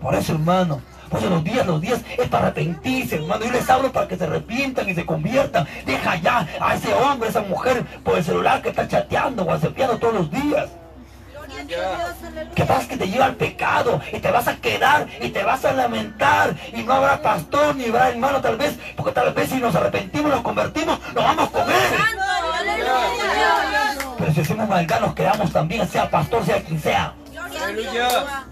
Por 0.00 0.14
eso, 0.14 0.32
hermano, 0.32 0.80
por 1.08 1.20
eso 1.20 1.30
los 1.30 1.44
días, 1.44 1.66
los 1.66 1.80
días 1.80 2.00
es 2.18 2.28
para 2.28 2.46
arrepentirse, 2.48 3.16
hermano. 3.16 3.44
Yo 3.44 3.52
les 3.52 3.70
hablo 3.70 3.92
para 3.92 4.08
que 4.08 4.16
se 4.16 4.24
arrepientan 4.24 4.88
y 4.88 4.94
se 4.94 5.06
conviertan. 5.06 5.66
Deja 5.84 6.16
ya 6.16 6.48
a 6.60 6.74
ese 6.74 6.92
hombre, 6.94 7.28
a 7.28 7.30
esa 7.30 7.42
mujer, 7.42 7.84
por 8.02 8.16
el 8.16 8.24
celular 8.24 8.62
que 8.62 8.70
está 8.70 8.88
chateando 8.88 9.44
o 9.44 9.52
aceptando 9.52 9.98
todos 9.98 10.14
los 10.14 10.30
días. 10.30 10.40
Gloria 10.40 10.64
a 10.64 10.66
Dios. 10.68 10.70
Aleluya. 11.32 11.45
Que 12.54 12.64
vas 12.64 12.86
que 12.86 12.96
te 12.96 13.08
lleva 13.08 13.26
al 13.26 13.36
pecado 13.36 14.00
y 14.12 14.18
te 14.18 14.30
vas 14.30 14.48
a 14.48 14.56
quedar 14.56 15.06
y 15.20 15.28
te 15.30 15.42
vas 15.42 15.64
a 15.64 15.72
lamentar 15.72 16.54
y 16.72 16.82
no 16.82 16.92
habrá 16.92 17.20
pastor 17.20 17.74
ni 17.76 17.86
habrá 17.86 18.10
hermano 18.10 18.40
tal 18.40 18.56
vez, 18.56 18.78
porque 18.96 19.12
tal 19.12 19.32
vez 19.32 19.48
si 19.48 19.56
nos 19.56 19.74
arrepentimos, 19.74 20.30
nos 20.30 20.42
convertimos, 20.42 20.98
nos 21.14 21.24
vamos 21.24 21.50
con 21.50 21.62
él. 21.62 21.76
Santo. 21.96 22.22
Aleluya. 22.58 23.96
Pero 24.18 24.32
si 24.32 24.40
hacemos 24.40 24.68
maldad, 24.68 25.00
nos 25.00 25.14
quedamos 25.14 25.52
también, 25.52 25.88
sea 25.88 26.10
pastor, 26.10 26.44
sea 26.44 26.62
quien 26.62 26.80
sea. 26.80 27.14
A. 28.26 28.44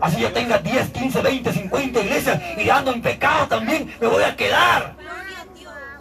Así 0.00 0.20
yo 0.20 0.32
tenga 0.32 0.58
10, 0.58 0.90
15, 0.90 1.22
20, 1.22 1.52
50 1.52 2.00
iglesias 2.00 2.42
y 2.56 2.68
ando 2.68 2.92
en 2.92 3.00
pecado 3.00 3.46
también, 3.46 3.94
me 4.00 4.06
voy 4.06 4.22
a 4.22 4.36
quedar. 4.36 4.94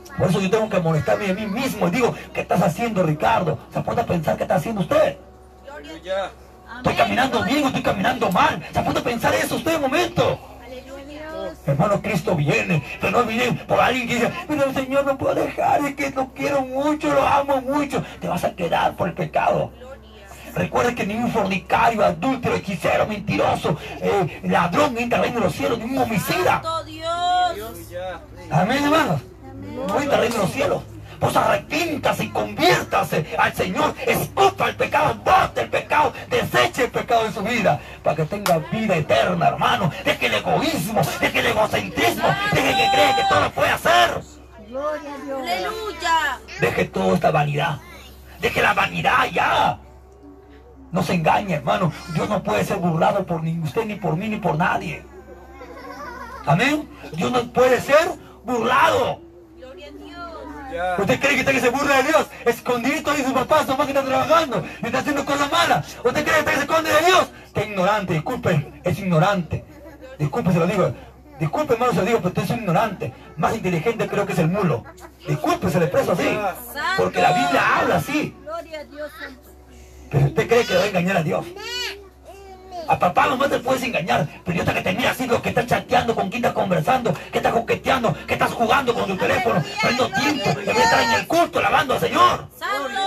A. 0.10 0.18
Por 0.18 0.30
eso 0.30 0.42
yo 0.42 0.50
tengo 0.50 0.70
que 0.70 0.80
molestarme 0.80 1.28
de 1.28 1.34
mí 1.34 1.46
mismo 1.46 1.88
y 1.88 1.92
digo, 1.92 2.13
¿qué 2.34 2.42
estás 2.42 2.62
haciendo 2.62 3.04
Ricardo? 3.04 3.58
¿Se 3.74 3.82
puede 3.82 4.02
a 4.02 4.06
pensar 4.06 4.38
qué 4.38 4.44
está 4.44 4.56
haciendo 4.56 4.82
usted? 4.82 5.18
¿Estoy 6.78 6.94
caminando 6.96 7.44
bien 7.44 7.64
o 7.64 7.68
estoy 7.68 7.82
caminando 7.82 8.32
mal? 8.32 8.62
¿Se 8.74 8.82
puede 8.82 9.02
pensar 9.02 9.34
eso 9.36 9.56
usted 9.56 9.76
un 9.76 9.82
momento? 9.82 10.40
Hermano, 11.66 12.02
Cristo 12.02 12.36
viene, 12.36 12.84
pero 13.00 13.20
no 13.20 13.24
viene 13.24 13.54
por 13.68 13.80
alguien 13.80 14.08
que 14.08 14.16
dice, 14.16 14.32
pero 14.48 14.66
el 14.66 14.74
Señor 14.74 15.06
no 15.06 15.18
puede 15.18 15.46
dejar, 15.46 15.86
es 15.86 15.96
que 15.96 16.10
lo 16.10 16.28
quiero 16.34 16.62
mucho, 16.62 17.14
lo 17.14 17.26
amo 17.26 17.62
mucho. 17.62 18.04
Te 18.20 18.28
vas 18.28 18.44
a 18.44 18.54
quedar 18.54 18.96
por 18.96 19.08
el 19.08 19.14
pecado. 19.14 19.72
Recuerda 20.56 20.94
que 20.94 21.06
ningún 21.06 21.32
fornicario, 21.32 22.04
adúltero, 22.04 22.56
hechicero, 22.56 23.08
mentiroso, 23.08 23.78
eh, 24.02 24.42
ladrón 24.44 24.98
entra 24.98 25.20
al 25.20 25.24
reino 25.24 25.40
de 25.40 25.46
los 25.46 25.56
cielos, 25.56 25.80
ningún 25.80 26.00
homicida. 26.00 26.62
Amén, 28.52 28.84
hermanos. 28.84 29.22
No 29.88 30.00
entra 30.00 30.18
al 30.18 30.22
reino 30.22 30.36
de 30.36 30.42
los 30.42 30.52
cielos. 30.52 30.84
Pues 31.24 31.38
arrepíntase 31.38 32.26
y 32.26 32.30
conviértase 32.32 33.26
al 33.38 33.54
Señor. 33.54 33.96
Escupa 34.06 34.68
el 34.68 34.76
pecado, 34.76 35.16
bote 35.24 35.62
el 35.62 35.70
pecado, 35.70 36.12
deseche 36.30 36.84
el 36.84 36.92
pecado 36.92 37.24
de 37.24 37.32
su 37.32 37.42
vida 37.42 37.80
para 38.04 38.18
que 38.18 38.26
tenga 38.26 38.58
vida 38.58 38.98
eterna, 38.98 39.48
hermano. 39.48 39.90
Deje 40.04 40.26
el 40.26 40.34
egoísmo, 40.34 41.02
deje 41.22 41.40
el 41.40 41.46
egocentrismo, 41.46 42.28
deje 42.52 42.76
que 42.76 42.90
cree 42.92 43.16
que 43.16 43.24
todo 43.30 43.40
lo 43.40 43.52
puede 43.52 43.70
hacer. 43.70 44.22
Aleluya. 44.68 46.40
Deje 46.60 46.86
toda 46.86 47.14
esta 47.14 47.32
vanidad. 47.32 47.80
Deje 48.42 48.62
la 48.62 48.74
vanidad 48.74 49.26
ya. 49.32 49.80
No 50.92 51.04
se 51.04 51.14
engañe, 51.14 51.54
hermano. 51.54 51.94
Dios 52.14 52.28
no 52.28 52.44
puede 52.44 52.66
ser 52.66 52.80
burlado 52.80 53.26
por 53.26 53.42
ni 53.42 53.58
usted, 53.62 53.86
ni 53.86 53.96
por 53.96 54.18
mí, 54.18 54.28
ni 54.28 54.40
por 54.40 54.58
nadie. 54.58 55.06
Amén. 56.46 56.90
Dios 57.14 57.32
no 57.32 57.44
puede 57.54 57.80
ser 57.80 58.12
burlado. 58.44 59.33
¿Usted 60.98 61.20
cree 61.20 61.34
que 61.34 61.40
está 61.40 61.52
que 61.52 61.60
se 61.60 61.70
burla 61.70 61.98
de 61.98 62.04
Dios? 62.04 62.28
Escondidito 62.46 63.12
ahí 63.12 63.24
sus 63.24 63.34
papás, 63.34 63.68
nomás 63.68 63.86
que 63.86 63.94
está 63.94 64.04
trabajando 64.04 64.64
y 64.82 64.86
está 64.86 65.00
haciendo 65.00 65.26
cosas 65.26 65.52
malas. 65.52 65.98
¿Usted 66.04 66.24
cree 66.24 66.34
que 66.34 66.40
está 66.40 66.52
que 66.52 66.58
se 66.58 66.64
esconde 66.64 66.94
de 66.94 67.06
Dios? 67.06 67.32
Está 67.46 67.64
ignorante, 67.64 68.14
disculpe, 68.14 68.82
es 68.84 69.00
ignorante. 69.00 69.66
Disculpe, 70.18 70.52
se 70.52 70.60
lo 70.60 70.68
digo. 70.68 70.94
Disculpe, 71.40 71.74
hermano, 71.74 71.94
se 71.94 72.00
lo 72.00 72.06
digo, 72.06 72.18
pero 72.20 72.30
usted 72.30 72.44
es 72.44 72.50
un 72.52 72.60
ignorante. 72.60 73.14
Más 73.38 73.56
inteligente 73.56 74.08
creo 74.08 74.26
que 74.26 74.34
es 74.34 74.40
el 74.40 74.48
mulo. 74.48 74.84
Disculpe, 75.28 75.70
se 75.70 75.80
le 75.80 75.86
expreso 75.86 76.14
así. 76.14 76.38
Porque 76.98 77.22
la 77.22 77.34
Biblia 77.34 77.78
habla 77.80 77.96
así. 77.96 78.36
Gloria 78.44 78.80
a 78.80 78.84
Dios. 78.86 79.12
Santo. 79.20 79.50
Pero 80.10 80.26
usted 80.28 80.48
cree 80.48 80.66
que 80.66 80.76
va 80.76 80.84
a 80.84 80.88
engañar 80.88 81.18
a 81.18 81.24
Dios. 81.24 81.46
A 82.88 83.00
papá 83.00 83.28
no 83.28 83.38
te 83.50 83.60
puedes 83.60 83.84
engañar, 83.84 84.28
pero 84.43 84.58
yo 84.58 84.63
hasta 84.63 84.74
que 84.74 84.82
te 84.82 84.93
mira 84.93 85.12
así, 85.12 85.28
lo 85.28 85.41
que 85.41 85.50
estás 85.50 85.67
chateando, 85.67 86.15
con 86.15 86.30
quién 86.30 86.43
estás 86.43 86.54
conversando, 86.54 87.13
que 87.32 87.38
estás 87.38 87.54
coqueteando, 87.54 88.13
que 88.26 88.34
estás 88.34 88.52
jugando 88.52 88.93
con 88.93 89.06
tu 89.06 89.17
teléfono, 89.17 89.63
perdiendo 89.82 90.10
tiempo, 90.10 90.50
en 90.50 90.56
vez 90.56 90.65
de 90.65 90.84
estar 90.84 91.02
en 91.02 91.12
el 91.12 91.28
culto 91.28 91.60
alabando 91.60 91.93
al 91.93 92.00
Señor. 92.00 92.48
Santo. 92.58 93.00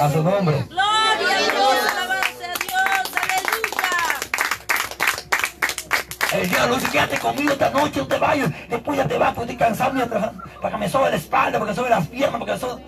A 0.00 0.10
su 0.10 0.22
nombre. 0.22 0.64
Gloria 0.68 0.84
a 0.84 1.16
Dios. 1.16 1.92
Alabanza 1.92 2.44
a 2.44 2.54
Dios. 2.64 3.10
Aleluya. 6.30 6.42
El 6.42 6.48
diablo 6.50 6.74
dice, 6.76 6.88
quédate 6.90 7.18
conmigo 7.18 7.52
esta 7.52 7.70
noche, 7.70 8.00
no 8.00 8.06
te 8.06 8.18
vayas, 8.18 8.50
después 8.68 8.98
ya 8.98 9.06
te 9.06 9.18
vas, 9.18 9.34
porque 9.34 9.52
estoy 9.52 9.66
cansado 9.66 9.94
para 10.60 10.74
que 10.74 10.78
me 10.78 10.88
sobe 10.88 11.10
la 11.10 11.16
espalda, 11.16 11.58
para 11.58 11.64
que 11.66 11.70
me 11.70 11.76
sobe 11.76 11.90
las 11.90 12.06
piernas, 12.08 12.40
para 12.40 12.44
que 12.44 12.52
me 12.52 12.58
sobe... 12.58 12.82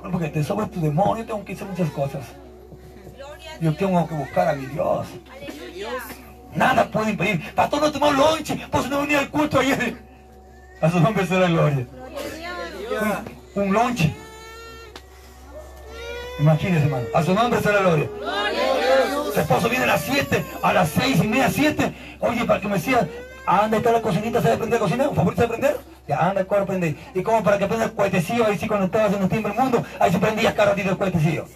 Porque 0.00 0.28
te 0.28 0.44
sobre 0.44 0.66
tu 0.66 0.80
demonio, 0.80 1.24
tengo 1.24 1.44
que 1.44 1.54
hacer 1.54 1.66
muchas 1.66 1.90
cosas. 1.90 2.24
A 3.54 3.60
Yo 3.60 3.74
tengo 3.74 4.06
que 4.06 4.14
buscar 4.14 4.48
a 4.48 4.54
mi 4.54 4.66
Dios. 4.66 5.06
Nada 6.54 6.84
puede 6.86 7.10
impedir. 7.10 7.54
Pastor, 7.54 7.80
no 7.80 7.92
tomó 7.92 8.12
lonche, 8.12 8.58
pues 8.70 8.88
no 8.88 9.00
venía 9.00 9.20
al 9.20 9.30
culto 9.30 9.58
ayer. 9.58 9.96
A 10.80 10.90
su 10.90 11.00
nombre 11.00 11.26
será 11.26 11.48
gloria. 11.48 11.86
Un, 13.54 13.72
lonche. 13.72 14.14
Imagínese, 16.38 16.84
hermano. 16.84 17.06
A 17.14 17.22
su 17.22 17.34
nombre 17.34 17.60
será 17.60 17.80
gloria. 17.80 18.08
Su 19.32 19.40
esposo 19.40 19.68
viene 19.68 19.84
a 19.84 19.88
las 19.88 20.02
7, 20.02 20.44
a 20.62 20.72
las 20.72 20.88
6 20.90 21.24
y 21.24 21.28
media, 21.28 21.50
7. 21.50 21.94
Oye, 22.20 22.44
para 22.44 22.60
que 22.60 22.68
me 22.68 22.74
decía, 22.74 23.08
anda, 23.46 23.78
está 23.78 23.92
la 23.92 24.02
cocinita, 24.02 24.40
¿sabe 24.40 24.56
prender 24.58 24.80
la 24.80 24.86
cocina? 24.86 25.08
¿Un 25.08 25.16
favorito 25.16 25.42
sabe 25.42 25.56
prender? 25.56 25.80
Ya, 26.06 26.18
anda, 26.28 26.44
corre, 26.44 26.66
prende. 26.66 26.96
Y 27.14 27.22
como 27.22 27.42
para 27.42 27.58
que 27.58 27.66
prenda 27.66 27.86
el 27.86 27.92
cuetecillo, 27.92 28.46
ahí 28.46 28.58
sí 28.58 28.68
cuando 28.68 28.86
estabas 28.86 29.12
en 29.14 29.22
el 29.22 29.28
tiempo 29.28 29.48
del 29.48 29.58
mundo, 29.58 29.84
ahí 29.98 30.12
se 30.12 30.18
prendía 30.18 30.54
cada 30.54 30.70
ratito 30.70 30.90
el 30.90 30.96
cuetecillo. 30.96 31.46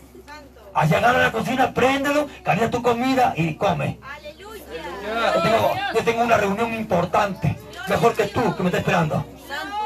Al 0.79 0.89
llegar 0.89 1.17
a 1.17 1.19
la 1.19 1.33
cocina, 1.33 1.75
préndelo, 1.75 2.29
calienta 2.45 2.77
tu 2.77 2.81
comida 2.81 3.33
y 3.37 3.55
come. 3.57 3.99
Aleluya. 4.01 5.93
Yo 5.93 6.05
tengo, 6.05 6.23
una 6.23 6.37
reunión 6.37 6.73
importante, 6.73 7.59
mejor 7.89 8.15
que 8.15 8.27
tú, 8.29 8.55
que 8.57 8.63
me 8.63 8.69
está 8.69 8.79
esperando. 8.79 9.27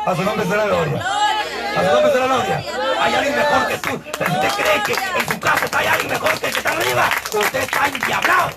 A 0.05 0.15
su 0.15 0.23
nombre 0.23 0.45
será 0.45 0.67
gloria. 0.67 1.01
A 1.01 1.81
su 1.81 1.95
nombre 1.95 2.13
será 2.13 2.27
gloria. 2.27 2.65
Hay 3.01 3.15
alguien 3.15 3.37
mejor 3.37 3.69
que 3.69 3.79
tú. 3.79 4.03
Pero 4.19 4.31
si 4.31 4.37
usted 4.37 4.63
cree 4.63 4.83
que 4.85 4.93
en 4.93 5.29
su 5.33 5.41
casa 5.41 5.65
está 5.65 5.79
alguien 5.79 6.11
mejor 6.11 6.39
que 6.39 6.47
el 6.47 6.53
que 6.53 6.59
está 6.59 6.73
arriba, 6.73 7.11
usted 7.33 7.63
está 7.63 7.87
endiablado. 7.87 8.51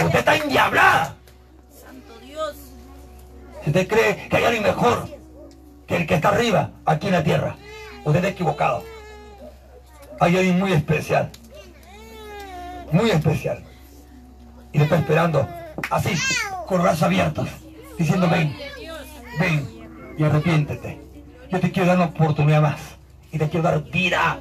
Usted 0.00 0.18
está 0.18 0.36
endiablada. 0.36 1.14
Santo 1.80 2.18
Dios. 2.20 2.56
Si 3.62 3.70
usted 3.70 3.86
cree 3.86 4.28
que 4.28 4.36
hay 4.38 4.44
alguien 4.44 4.64
mejor 4.64 5.08
que 5.86 5.96
el 5.98 6.06
que 6.08 6.14
está 6.16 6.30
arriba, 6.30 6.70
aquí 6.84 7.06
en 7.06 7.12
la 7.12 7.22
tierra, 7.22 7.54
usted 8.04 8.16
está 8.16 8.28
equivocado. 8.30 8.82
Hay 10.20 10.36
alguien 10.36 10.58
muy 10.58 10.72
especial. 10.72 11.30
Muy 12.92 13.10
especial. 13.10 13.64
Y 14.72 14.78
le 14.78 14.84
está 14.84 14.96
esperando 14.96 15.48
así, 15.90 16.14
con 16.66 16.82
brazos 16.82 17.04
abiertos, 17.04 17.48
diciendo, 17.98 18.28
ven, 18.28 18.56
ven 19.38 20.14
y 20.16 20.24
arrepiéntete. 20.24 21.00
Yo 21.50 21.60
te 21.60 21.70
quiero 21.70 21.88
dar 21.88 21.96
una 21.96 22.06
oportunidad 22.06 22.62
más. 22.62 22.80
Y 23.32 23.38
te 23.38 23.48
quiero 23.48 23.68
dar 23.68 23.82
vida. 23.84 24.38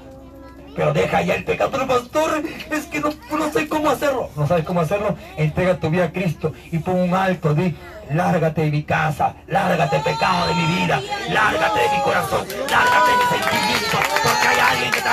Pero 0.75 0.91
deja 0.91 1.21
ya 1.21 1.35
el 1.35 1.43
pecado, 1.43 1.69
pero 1.69 1.87
pastor, 1.87 2.43
es 2.71 2.85
que 2.87 2.99
no, 2.99 3.13
no 3.37 3.51
sé 3.51 3.67
cómo 3.67 3.91
hacerlo. 3.91 4.29
¿No 4.35 4.47
sabes 4.47 4.65
cómo 4.65 4.81
hacerlo? 4.81 5.15
Entrega 5.37 5.77
tu 5.77 5.89
vida 5.91 6.05
a 6.05 6.11
Cristo 6.11 6.51
y 6.71 6.79
pon 6.79 6.99
un 6.99 7.13
alto, 7.13 7.53
di, 7.53 7.75
lárgate 8.11 8.61
de 8.61 8.71
mi 8.71 8.83
casa, 8.83 9.35
lárgate 9.45 9.99
pecado 9.99 10.47
de 10.47 10.55
mi 10.55 10.65
vida, 10.75 10.99
lárgate 11.29 11.79
de 11.79 11.89
mi 11.95 12.01
corazón, 12.03 12.47
lárgate 12.69 13.11
de 13.11 13.17
mis 13.17 13.27
sentimientos, 13.29 13.99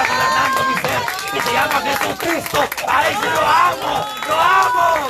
está 0.01 0.15
gobernando 0.15 0.61
mi 0.69 0.75
ser 0.81 1.01
y 1.37 1.41
se 1.41 1.53
llama 1.53 1.81
Jesucristo. 1.81 2.59
A 2.89 3.09
ese 3.09 3.31
lo 3.31 3.41
amo, 3.41 4.07
lo 4.29 4.41
amo. 4.41 5.09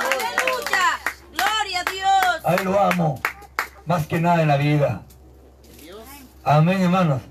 Aleluya. 0.00 0.86
Gloria 1.32 1.80
a 1.80 1.90
Dios. 1.90 2.44
A 2.44 2.54
él 2.54 2.64
lo 2.64 2.80
amo, 2.80 3.20
más 3.86 4.06
que 4.06 4.20
nada 4.20 4.42
en 4.42 4.48
la 4.48 4.56
vida. 4.56 5.02
Amén, 6.44 6.82
hermanos. 6.82 7.22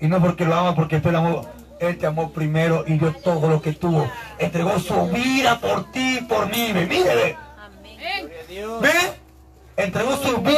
Y 0.00 0.06
no 0.08 0.20
porque 0.20 0.44
lo 0.44 0.54
amo, 0.54 0.74
porque 0.74 0.96
el 0.96 1.16
amor, 1.16 1.46
Él 1.78 1.98
te 1.98 2.06
amó 2.06 2.30
primero 2.32 2.84
y 2.86 2.98
dio 2.98 3.12
todo 3.12 3.48
lo 3.48 3.60
que 3.60 3.72
tuvo. 3.72 4.10
Entregó 4.38 4.78
su 4.78 5.08
vida 5.08 5.60
por 5.60 5.90
ti 5.92 6.18
y 6.18 6.22
por 6.22 6.46
mí. 6.50 6.72
Mire, 6.72 6.86
ve. 6.86 7.36
Amén. 7.58 8.30
¿Ve? 8.80 8.92
Entregó 9.76 10.16
su 10.16 10.38
vida. 10.38 10.52